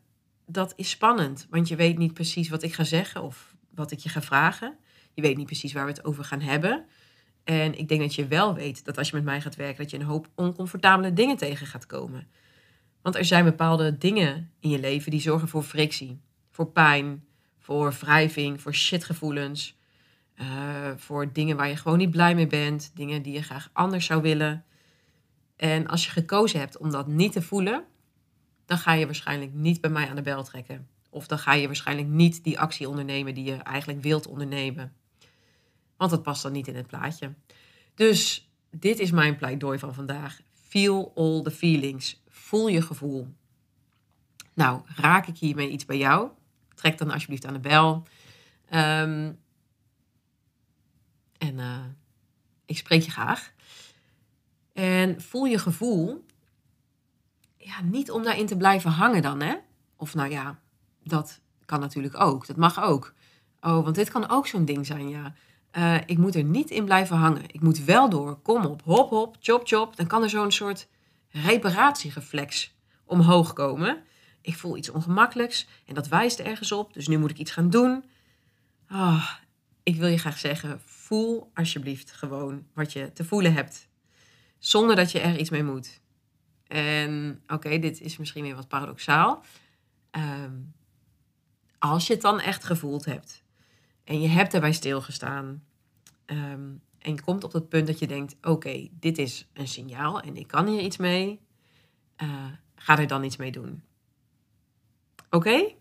dat 0.54 0.74
is 0.76 0.90
spannend. 0.90 1.48
Want 1.50 1.68
je 1.68 1.76
weet 1.76 1.98
niet 1.98 2.14
precies 2.14 2.50
wat 2.50 2.64
ik 2.64 2.74
ga 2.74 2.84
zeggen 2.84 3.24
of 3.24 3.56
wat 3.76 3.92
ik 3.92 4.00
je 4.00 4.10
ga 4.10 4.22
vragen. 4.22 4.78
Je 5.14 5.22
weet 5.22 5.38
niet 5.38 5.46
precies 5.46 5.74
waar 5.74 5.86
we 5.86 5.92
het 5.92 6.06
over 6.06 6.24
gaan 6.24 6.42
hebben. 6.42 6.86
En 7.44 7.78
ik 7.78 7.88
denk 7.88 8.02
dat 8.02 8.16
je 8.16 8.28
wel 8.28 8.54
weet 8.54 8.86
dat 8.86 8.98
als 8.98 9.10
je 9.10 9.16
met 9.16 9.26
mij 9.26 9.42
gaat 9.42 9.56
werken, 9.56 9.78
dat 9.78 9.92
je 9.92 9.98
een 9.98 10.06
hoop 10.06 10.30
oncomfortabele 10.36 11.14
dingen 11.14 11.38
tegen 11.38 11.68
gaat 11.68 11.86
komen. 11.86 12.28
Want 13.02 13.16
er 13.16 13.26
zijn 13.26 13.44
bepaalde 13.44 13.98
dingen 13.98 14.52
in 14.60 14.70
je 14.70 14.80
leven 14.80 15.12
die 15.12 15.22
zorgen 15.22 15.48
voor 15.48 15.64
frictie, 15.64 16.22
voor 16.52 16.72
pijn, 16.72 17.26
voor 17.60 17.94
wrijving, 18.00 18.62
voor 18.62 18.74
shitgevoelens. 18.74 19.78
Uh, 20.42 20.48
voor 20.96 21.32
dingen 21.32 21.58
waar 21.58 21.68
je 21.68 21.76
gewoon 21.76 21.98
niet 21.98 22.12
blij 22.12 22.36
mee 22.36 22.48
bent, 22.48 22.92
dingen 22.94 23.22
die 23.22 23.34
je 23.34 23.42
graag 23.42 23.70
anders 23.74 24.06
zou 24.06 24.22
willen. 24.22 24.66
En 25.56 25.88
als 25.88 26.06
je 26.06 26.12
gekozen 26.12 26.60
hebt 26.60 26.78
om 26.78 26.92
dat 26.92 27.08
niet 27.08 27.32
te 27.32 27.42
voelen, 27.42 27.84
dan 28.66 28.78
ga 28.78 28.94
je 28.94 29.06
waarschijnlijk 29.06 29.54
niet 29.54 29.82
bij 29.82 29.90
mij 29.90 30.10
aan 30.10 30.16
de 30.16 30.22
bel 30.22 30.44
trekken. 30.44 30.88
Of 31.10 31.28
dan 31.28 31.40
ga 31.40 31.54
je 31.54 31.66
waarschijnlijk 31.66 32.08
niet 32.08 32.44
die 32.44 32.60
actie 32.60 32.90
ondernemen 32.90 33.34
die 33.34 33.44
je 33.44 33.56
eigenlijk 33.56 34.02
wilt 34.02 34.28
ondernemen. 34.28 34.94
Want 35.98 36.12
dat 36.12 36.24
past 36.24 36.44
dan 36.44 36.52
niet 36.52 36.68
in 36.68 36.76
het 36.76 36.88
plaatje. 36.88 37.34
Dus 37.96 38.50
dit 38.72 39.00
is 39.00 39.12
mijn 39.12 39.36
pleidooi 39.36 39.80
van 39.80 39.94
vandaag. 39.94 40.40
Feel 40.52 41.12
all 41.16 41.42
the 41.42 41.52
feelings. 41.52 42.22
Voel 42.28 42.68
je 42.68 42.82
gevoel. 42.82 43.28
Nou, 44.54 44.82
raak 44.96 45.28
ik 45.28 45.38
hiermee 45.38 45.70
iets 45.70 45.86
bij 45.86 45.98
jou? 45.98 46.30
Trek 46.76 46.98
dan 46.98 47.12
alsjeblieft 47.12 47.46
aan 47.46 47.54
de 47.54 47.60
bel. 47.60 48.04
Um, 48.74 49.40
en 51.38 51.58
uh, 51.58 51.86
ik 52.66 52.78
spreek 52.78 53.02
je 53.02 53.12
graag. 53.12 53.52
En 54.74 55.22
voel 55.22 55.46
je 55.46 55.58
gevoel 55.58 56.26
ja, 57.66 57.82
niet 57.82 58.12
om 58.12 58.24
daarin 58.24 58.46
te 58.46 58.58
blijven 58.58 58.92
hangen 58.92 59.22
dan, 59.22 59.42
hè? 59.42 59.56
Of 59.96 60.14
nou 60.14 60.30
ja, 60.30 60.60
dat 61.04 61.40
kan 61.66 61.80
natuurlijk 61.80 62.20
ook. 62.20 62.48
Dat 62.48 62.58
mag 62.58 62.84
ook. 62.84 63.14
Oh, 63.62 63.84
want 63.84 63.96
dit 63.96 64.10
kan 64.10 64.30
ook 64.30 64.48
zo'n 64.48 64.66
ding 64.66 64.86
zijn, 64.86 65.10
ja. 65.10 65.34
Uh, 65.78 65.96
ik 66.06 66.18
moet 66.18 66.36
er 66.36 66.44
niet 66.44 66.70
in 66.70 66.86
blijven 66.86 67.18
hangen. 67.18 67.44
Ik 67.48 67.62
moet 67.62 67.84
wel 67.84 68.10
door. 68.10 68.40
Kom 68.42 68.66
op, 68.66 68.82
hop, 68.84 69.10
hop, 69.10 69.38
chop, 69.40 69.68
chop. 69.68 69.96
Dan 69.96 70.08
kan 70.08 70.24
er 70.24 70.30
zo'n 70.30 70.52
soort 70.52 70.88
reparatieflex 71.30 72.76
omhoog 73.06 73.54
komen. 73.54 74.04
Ik 74.42 74.56
voel 74.56 74.78
iets 74.78 74.90
ongemakkelijks 74.90 75.68
en 75.86 75.94
dat 75.94 76.08
wijst 76.08 76.40
ergens 76.40 76.72
op. 76.72 76.94
Dus 76.94 77.08
nu 77.08 77.18
moet 77.18 77.30
ik 77.30 77.38
iets 77.38 77.52
gaan 77.52 77.70
doen. 77.70 78.04
Oh, 78.92 79.30
ik 79.84 79.96
wil 79.96 80.08
je 80.08 80.18
graag 80.18 80.38
zeggen, 80.38 80.82
voel 80.86 81.52
alsjeblieft 81.54 82.12
gewoon 82.12 82.66
wat 82.74 82.94
je 82.94 83.14
te 83.14 83.26
voelen 83.26 83.54
hebt. 83.54 83.88
Zonder 84.60 84.96
dat 84.96 85.12
je 85.12 85.20
er 85.20 85.40
iets 85.40 85.50
mee 85.50 85.64
moet. 85.64 86.02
En 86.74 87.44
oké, 87.48 87.80
dit 87.80 88.02
is 88.02 88.18
misschien 88.18 88.44
weer 88.44 88.56
wat 88.56 88.68
paradoxaal. 88.68 89.44
Um, 90.12 90.74
als 91.80 92.08
je 92.08 92.14
het 92.14 92.22
dan 92.22 92.40
echt 92.40 92.64
gevoeld 92.64 93.06
hebt 93.06 93.44
en 94.04 94.22
je 94.22 94.28
hebt 94.28 94.54
erbij 94.54 94.74
stilgestaan 94.74 95.64
um, 96.26 96.82
en 97.00 97.14
je 97.16 97.22
komt 97.22 97.44
op 97.44 97.54
het 97.54 97.70
punt 97.70 97.88
dat 97.88 98.00
je 98.00 98.08
denkt: 98.08 98.36
oké, 98.42 98.88
dit 98.92 99.18
is 99.18 99.50
een 99.54 99.68
signaal 99.68 100.22
en 100.22 100.38
ik 100.38 100.48
kan 100.48 100.68
hier 100.68 100.82
iets 100.82 100.98
mee, 100.98 101.40
uh, 102.24 102.46
ga 102.76 102.98
er 102.98 103.08
dan 103.08 103.24
iets 103.24 103.38
mee 103.38 103.52
doen. 103.52 103.84
Oké? 105.30 105.36
Okay? 105.50 105.76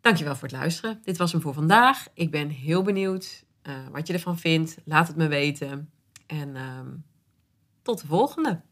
Dankjewel 0.00 0.34
voor 0.34 0.48
het 0.48 0.56
luisteren. 0.56 1.00
Dit 1.04 1.16
was 1.16 1.32
hem 1.32 1.40
voor 1.40 1.54
vandaag. 1.54 2.06
Ik 2.14 2.30
ben 2.30 2.48
heel 2.48 2.82
benieuwd 2.82 3.44
uh, 3.62 3.88
wat 3.88 4.06
je 4.06 4.12
ervan 4.12 4.38
vindt. 4.38 4.78
Laat 4.84 5.08
het 5.08 5.16
me 5.16 5.28
weten. 5.28 5.90
En 6.26 7.04
tot 7.82 8.00
de 8.00 8.06
volgende. 8.06 8.62